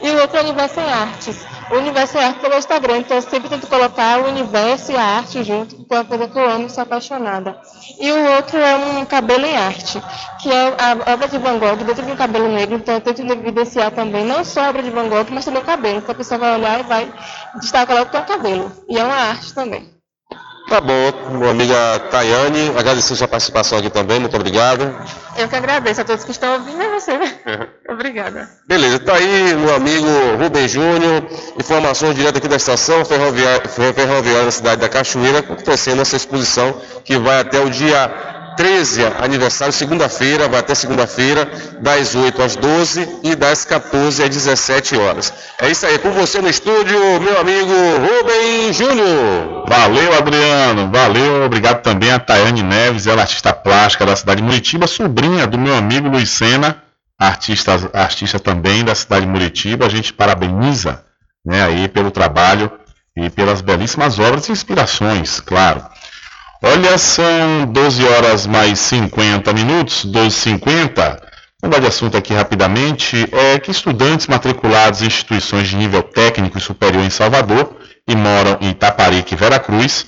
[0.01, 1.45] e o outro é o Universo em Artes.
[1.71, 4.91] O Universo em Artes é o meu Instagram, então eu sempre tento colocar o universo
[4.91, 7.57] e a arte junto, porque é uma coisa que eu amo e sou apaixonada.
[7.99, 10.01] E o outro é um cabelo em arte,
[10.41, 13.21] que é a obra de Van Gogh dentro de um cabelo negro, então eu tento
[13.21, 16.15] evidenciar também não só a obra de Van Gogh, mas também o cabelo, então a
[16.17, 17.13] pessoa vai olhar e vai
[17.59, 18.71] destacar logo que é o cabelo.
[18.89, 20.02] E é uma arte também.
[20.67, 24.95] Tá bom, minha amiga Tayane, agradecer sua participação aqui também, muito obrigado.
[25.37, 27.17] Eu que agradeço a todos que estão ouvindo e você.
[27.17, 27.37] Né?
[27.89, 28.49] Obrigada.
[28.67, 30.07] Beleza, tá aí meu amigo
[30.41, 31.25] Rubem Júnior,
[31.59, 36.73] informações direto aqui da estação ferroviária, ferroviária da cidade da Cachoeira, acontecendo essa exposição
[37.03, 41.49] que vai até o dia 13 aniversário, segunda-feira, vai até segunda-feira,
[41.79, 45.33] das 8 às 12 e das 14 às 17 horas.
[45.59, 49.65] É isso aí, com você no estúdio, meu amigo Rubem Júnior.
[49.67, 54.47] Valeu, Adriano, valeu, obrigado também a Tayane Neves, ela é artista plástica da cidade de
[54.47, 56.81] Muritiba, sobrinha do meu amigo Luiz Sena,
[57.19, 59.85] artista, artista também da cidade de Muritiba.
[59.85, 61.03] A gente parabeniza
[61.45, 62.71] né, aí pelo trabalho
[63.15, 65.83] e pelas belíssimas obras e inspirações, claro.
[66.65, 71.19] Olha, são 12 horas mais 50 minutos, 12h50.
[71.61, 76.61] Mudar de assunto aqui rapidamente é que estudantes matriculados em instituições de nível técnico e
[76.61, 77.75] superior em Salvador
[78.07, 80.05] e moram em Itaparica e Veracruz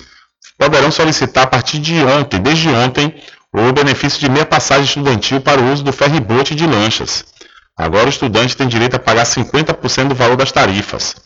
[0.57, 3.13] poderão solicitar a partir de ontem, desde ontem,
[3.53, 7.25] o benefício de meia passagem estudantil para o uso do ferribote de lanchas.
[7.77, 11.17] Agora o estudante tem direito a pagar 50% do valor das tarifas.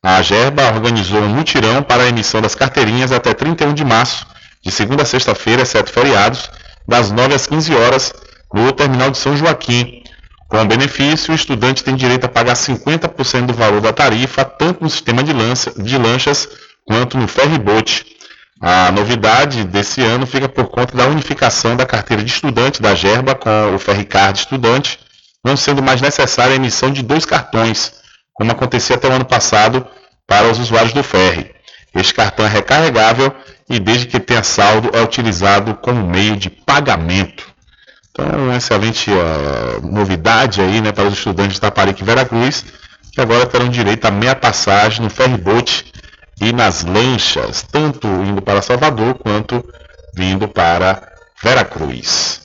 [0.00, 4.35] A Gerba organizou um mutirão para a emissão das carteirinhas até 31 de março
[4.66, 6.50] de segunda a sexta-feira, exceto feriados,
[6.88, 8.12] das 9 às 15 horas,
[8.52, 10.02] no terminal de São Joaquim.
[10.48, 14.82] Com o benefício, o estudante tem direito a pagar 50% do valor da tarifa, tanto
[14.82, 16.48] no sistema de, lança, de lanchas
[16.84, 18.04] quanto no ferryboat.
[18.60, 23.36] A novidade desse ano fica por conta da unificação da carteira de estudante da Gerba
[23.36, 24.98] com o Ferricard Estudante,
[25.44, 27.92] não sendo mais necessária a emissão de dois cartões,
[28.32, 29.86] como acontecia até o ano passado
[30.26, 31.54] para os usuários do Ferry.
[31.94, 33.32] Este cartão é recarregável
[33.68, 37.46] e desde que tenha saldo é utilizado como meio de pagamento.
[38.10, 42.64] Então, é uma excelente uh, novidade aí né, para os estudantes de Taparica e Veracruz,
[43.12, 45.92] que agora terão direito a meia passagem no ferryboat
[46.40, 49.64] e nas lanchas, tanto indo para Salvador quanto
[50.14, 51.02] vindo para
[51.42, 52.40] Veracruz.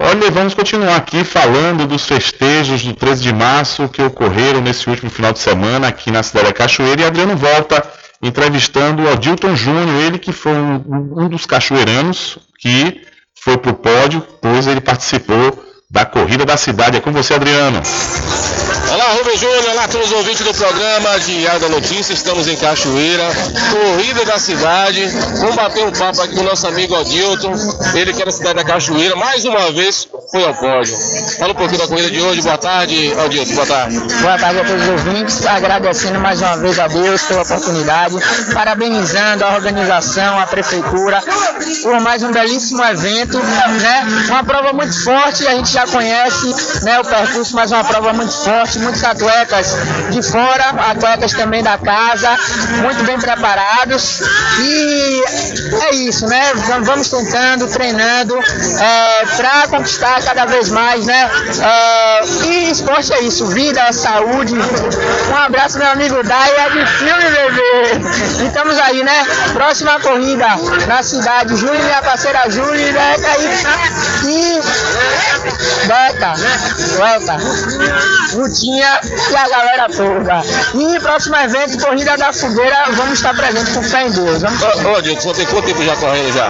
[0.00, 5.10] Olha, vamos continuar aqui falando dos festejos do 13 de março que ocorreram nesse último
[5.10, 7.88] final de semana aqui na cidade da Cachoeira e Adriano volta
[8.22, 13.02] entrevistando o Adilton Júnior, ele que foi um, um dos cachoeiranos que
[13.34, 16.96] foi para o pódio, pois ele participou da Corrida da Cidade.
[16.96, 17.80] É com você, Adriano.
[18.90, 22.56] Olá, Rubem Júnior, olá a todos os ouvintes do programa Diário da Notícia, estamos em
[22.56, 23.24] Cachoeira,
[23.70, 25.06] Corrida da Cidade,
[25.38, 27.54] vamos bater um papo aqui com o nosso amigo Adilton,
[27.94, 30.96] ele que é da cidade da Cachoeira, mais uma vez foi ao pódio.
[31.38, 32.40] Fala um pouquinho da corrida de hoje.
[32.40, 33.54] Boa tarde, Aldilto.
[33.54, 33.98] Boa tarde.
[33.98, 38.16] Boa tarde a todos os ouvintes, agradecendo mais uma vez a Deus pela oportunidade,
[38.54, 41.22] parabenizando a organização, a prefeitura,
[41.82, 44.06] por mais um belíssimo evento, né?
[44.28, 48.32] Uma prova muito forte, a gente já conhece né, o percurso, mas uma prova muito
[48.32, 49.74] forte, muitos atletas
[50.10, 52.36] de fora, atletas também da casa,
[52.82, 54.22] muito bem preparados.
[54.60, 55.22] E
[55.82, 56.52] é isso, né?
[56.82, 61.30] Vamos tentando, treinando, é, para conquistar cada vez mais, né?
[61.60, 64.54] É, e esporte é isso, vida, saúde.
[64.54, 68.42] Um abraço, meu amigo Daia de filme, bebê.
[68.42, 69.26] E estamos aí, né?
[69.52, 70.46] Próxima corrida
[70.86, 73.32] na cidade, Júlio, minha parceira Júlia, Beca
[74.26, 74.60] e,
[75.86, 76.34] Beca,
[76.96, 77.36] Beca,
[78.32, 79.00] Rutinha
[79.30, 80.42] e a galera toda.
[80.74, 84.42] E próximo evento, Corrida da Fogueira, vamos estar presentes com fé em Deus.
[84.42, 84.62] Vamos...
[84.62, 86.48] Ô, ô Dilton, você tem quanto tempo já correndo já?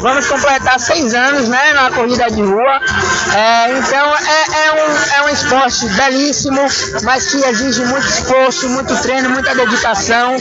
[0.00, 2.80] Vamos completar seis anos, né, na corrida de rua.
[3.34, 6.60] É, então é, é, um, é um esporte belíssimo,
[7.02, 10.36] mas que exige muito esforço, muito treino, muita dedicação.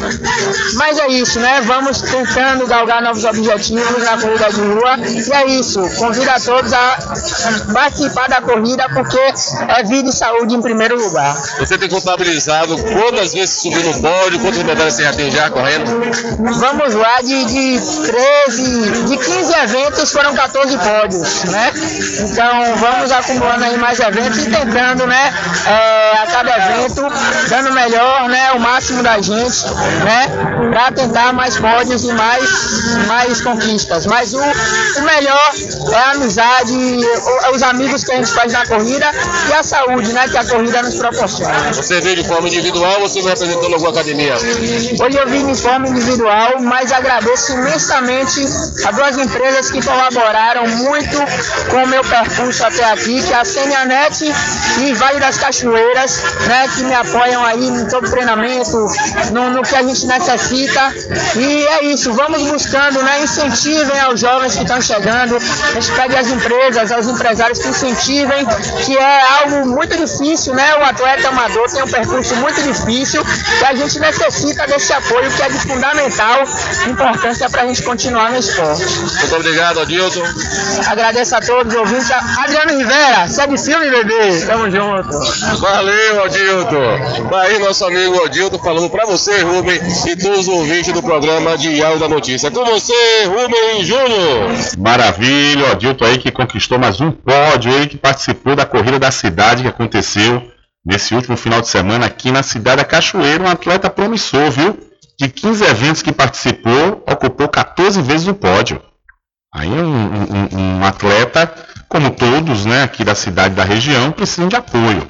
[0.75, 1.61] Mas é isso, né?
[1.61, 4.97] Vamos tentando galgar novos objetivos na corrida de rua.
[4.99, 5.81] E é isso.
[5.97, 6.97] Convido a todos a
[7.93, 11.35] participar da corrida porque é vida e saúde em primeiro lugar.
[11.59, 15.85] Você tem contabilizado quantas vezes subiu no pódio, quantas medalhas você já tem já correndo?
[16.59, 21.71] Vamos lá, de, de 13, de 15 eventos foram 14 pódios, né?
[22.31, 25.33] Então vamos acumulando aí mais eventos e tentando, né?
[25.67, 27.01] É, a cada evento,
[27.49, 28.51] dando o melhor, né?
[28.53, 29.65] O máximo da gente,
[30.03, 30.27] né?
[30.71, 34.05] Para tentar mais pódios e mais, mais conquistas.
[34.07, 35.51] Mas o, o melhor
[35.91, 37.72] é a amizade, o- os amigos
[38.05, 39.11] que a gente faz na corrida
[39.49, 40.27] e a saúde, né?
[40.27, 41.73] Que a corrida nos proporciona.
[41.73, 44.35] Você veio de forma individual ou você me representou em alguma academia?
[44.35, 48.41] Hoje eu vim de forma individual, mas agradeço imensamente
[48.85, 51.17] a duas empresas que colaboraram muito
[51.69, 54.23] com o meu percurso até aqui, que é a Senianet
[54.81, 58.87] e Vale das Cachoeiras, né, que me apoiam aí em todo o treinamento,
[59.31, 60.93] no, no que a gente necessita.
[61.35, 66.15] E é isso, vamos buscando, né, incentivem aos jovens que estão chegando, a gente pede
[66.15, 68.45] às empresas, aos empresários que incentivem,
[68.85, 73.65] que é algo muito difícil, né, o atleta amador tem um percurso muito difícil, que
[73.65, 76.43] a gente necessita desse apoio que é de fundamental
[76.87, 78.83] importância para a gente continuar no esporte.
[78.85, 80.23] Muito obrigado, Adilton.
[80.87, 82.11] Agradeço a todos os ouvintes.
[82.11, 84.41] Adriano Rivera, segue filme, bebê.
[84.45, 85.59] Tamo junto.
[85.59, 87.29] Valeu, Odilton.
[87.29, 91.57] Tá aí nosso amigo Odilton falando pra você, Rubem, e todos os ouvintes do programa
[91.57, 92.51] Diário da Notícia.
[92.51, 94.51] Com você, Rubem Júnior.
[94.77, 99.11] Maravilha, o Adilto aí que conquistou mais um pódio, ele que participou da corrida da
[99.11, 100.41] cidade que aconteceu
[100.85, 104.77] nesse último final de semana aqui na cidade da Cachoeira, um atleta promissor, viu?
[105.19, 108.81] De 15 eventos que participou, ocupou 14 vezes o pódio.
[109.53, 111.53] Aí um, um- um atleta,
[111.87, 115.07] como todos, né, aqui da cidade da região, precisam de apoio.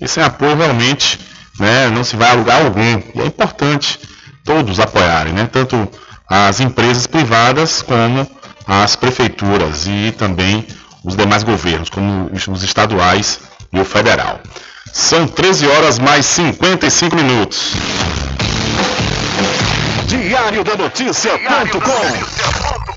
[0.00, 1.18] E sem apoio realmente,
[1.58, 2.80] né, não se vai a lugar algum.
[3.14, 3.98] E é importante
[4.44, 5.88] todos apoiarem, né, tanto
[6.28, 8.26] as empresas privadas como
[8.66, 10.64] as prefeituras e também
[11.04, 13.40] os demais governos, como os- estaduais
[13.72, 14.40] e o federal.
[14.92, 17.72] São 13 horas mais 55 minutos.
[20.06, 22.89] Diário da Notícia.com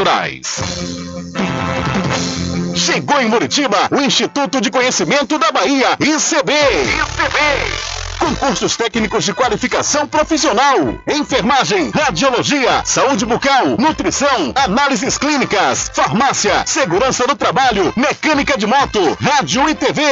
[0.00, 0.56] naturais.
[2.74, 6.52] Chegou em Muritiba o Instituto de Conhecimento da Bahia, ICB.
[8.20, 10.76] Concursos técnicos de qualificação profissional,
[11.08, 19.66] enfermagem, radiologia, saúde bucal, nutrição, análises clínicas, farmácia, segurança do trabalho, mecânica de moto, rádio
[19.70, 20.02] e TV,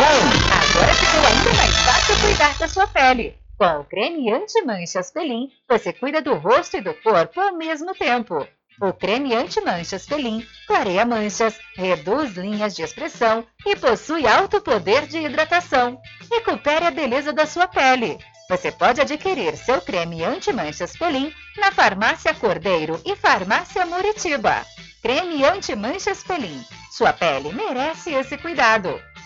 [0.51, 3.37] Agora ficou ainda mais fácil cuidar da sua pele.
[3.59, 8.47] Com o creme anti-manchas Pelin, você cuida do rosto e do corpo ao mesmo tempo.
[8.81, 15.19] O creme anti-manchas Pelin clareia manchas, reduz linhas de expressão e possui alto poder de
[15.19, 16.01] hidratação.
[16.33, 18.19] Recupere a beleza da sua pele.
[18.49, 24.65] Você pode adquirir seu creme anti-manchas Pelin na Farmácia Cordeiro e Farmácia Muritiba.
[25.03, 26.65] Creme anti-manchas Pelin.
[26.91, 28.99] Sua pele merece esse cuidado.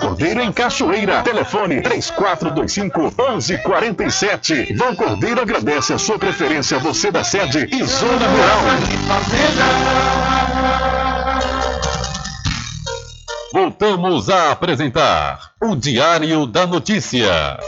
[0.00, 1.22] Cordeiro, em Cachoeira.
[1.22, 4.74] Telefone 3425 1147.
[4.76, 8.60] Val Cordeiro agradece a sua preferência, você da sede e Zona Rural.
[13.52, 17.58] Voltamos a apresentar o Diário da Notícia.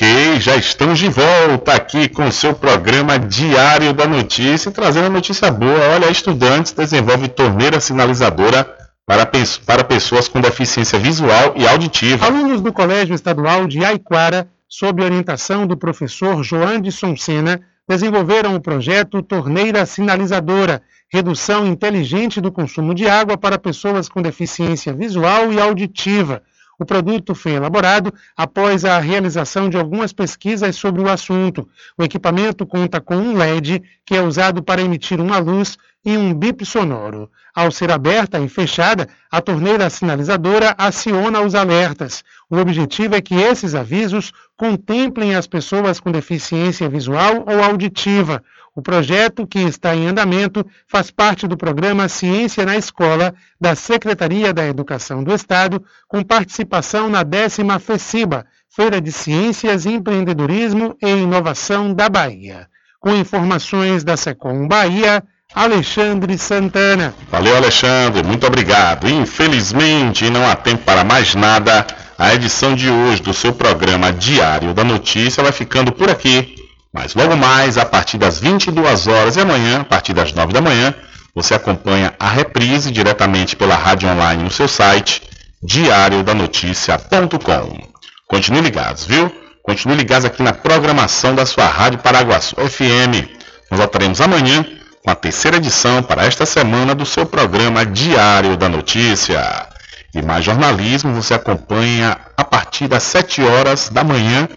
[0.00, 5.10] Ok, já estamos de volta aqui com o seu programa Diário da Notícia, trazendo a
[5.10, 5.88] notícia boa.
[5.92, 8.64] Olha, estudantes desenvolvem torneira sinalizadora
[9.04, 9.28] para,
[9.66, 12.26] para pessoas com deficiência visual e auditiva.
[12.26, 19.20] Alunos do Colégio Estadual de Aiquara, sob orientação do professor Joandson Sena, desenvolveram o projeto
[19.20, 20.80] Torneira Sinalizadora,
[21.12, 26.40] redução inteligente do consumo de água para pessoas com deficiência visual e auditiva.
[26.78, 31.68] O produto foi elaborado após a realização de algumas pesquisas sobre o assunto.
[31.98, 36.32] O equipamento conta com um LED que é usado para emitir uma luz e um
[36.32, 37.28] bip sonoro.
[37.52, 42.22] Ao ser aberta e fechada, a torneira sinalizadora aciona os alertas.
[42.48, 48.42] O objetivo é que esses avisos contemplem as pessoas com deficiência visual ou auditiva.
[48.78, 54.54] O projeto, que está em andamento, faz parte do programa Ciência na Escola da Secretaria
[54.54, 61.92] da Educação do Estado, com participação na décima FECIBA, Feira de Ciências, Empreendedorismo e Inovação
[61.92, 62.68] da Bahia.
[63.00, 67.12] Com informações da Secom Bahia, Alexandre Santana.
[67.32, 69.08] Valeu, Alexandre, muito obrigado.
[69.08, 71.84] Infelizmente, não há tempo para mais nada.
[72.16, 76.57] A edição de hoje do seu programa Diário da Notícia vai ficando por aqui.
[76.92, 80.60] Mas logo mais, a partir das 22 horas e amanhã, a partir das 9 da
[80.60, 80.94] manhã,
[81.34, 85.22] você acompanha a reprise diretamente pela rádio online no seu site
[85.62, 87.78] diariodanoticia.com.
[88.26, 89.30] Continue ligados, viu?
[89.62, 93.28] Continue ligados aqui na programação da sua Rádio Paraguaçu FM.
[93.70, 94.64] Nós voltaremos amanhã
[95.04, 99.68] com a terceira edição para esta semana do seu programa Diário da Notícia.
[100.14, 104.48] E mais jornalismo você acompanha a partir das 7 horas da manhã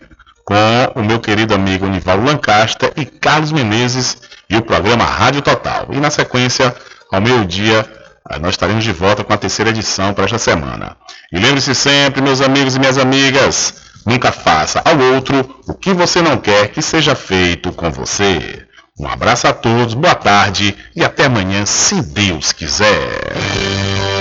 [0.51, 4.17] com o meu querido amigo Nivaldo Lancaster e Carlos Menezes
[4.49, 5.87] e o programa Rádio Total.
[5.91, 6.75] E na sequência,
[7.09, 7.85] ao meio-dia,
[8.29, 10.97] eh, nós estaremos de volta com a terceira edição para esta semana.
[11.31, 13.75] E lembre-se sempre, meus amigos e minhas amigas,
[14.05, 18.67] nunca faça ao outro o que você não quer que seja feito com você.
[18.99, 24.20] Um abraço a todos, boa tarde e até amanhã, se Deus quiser.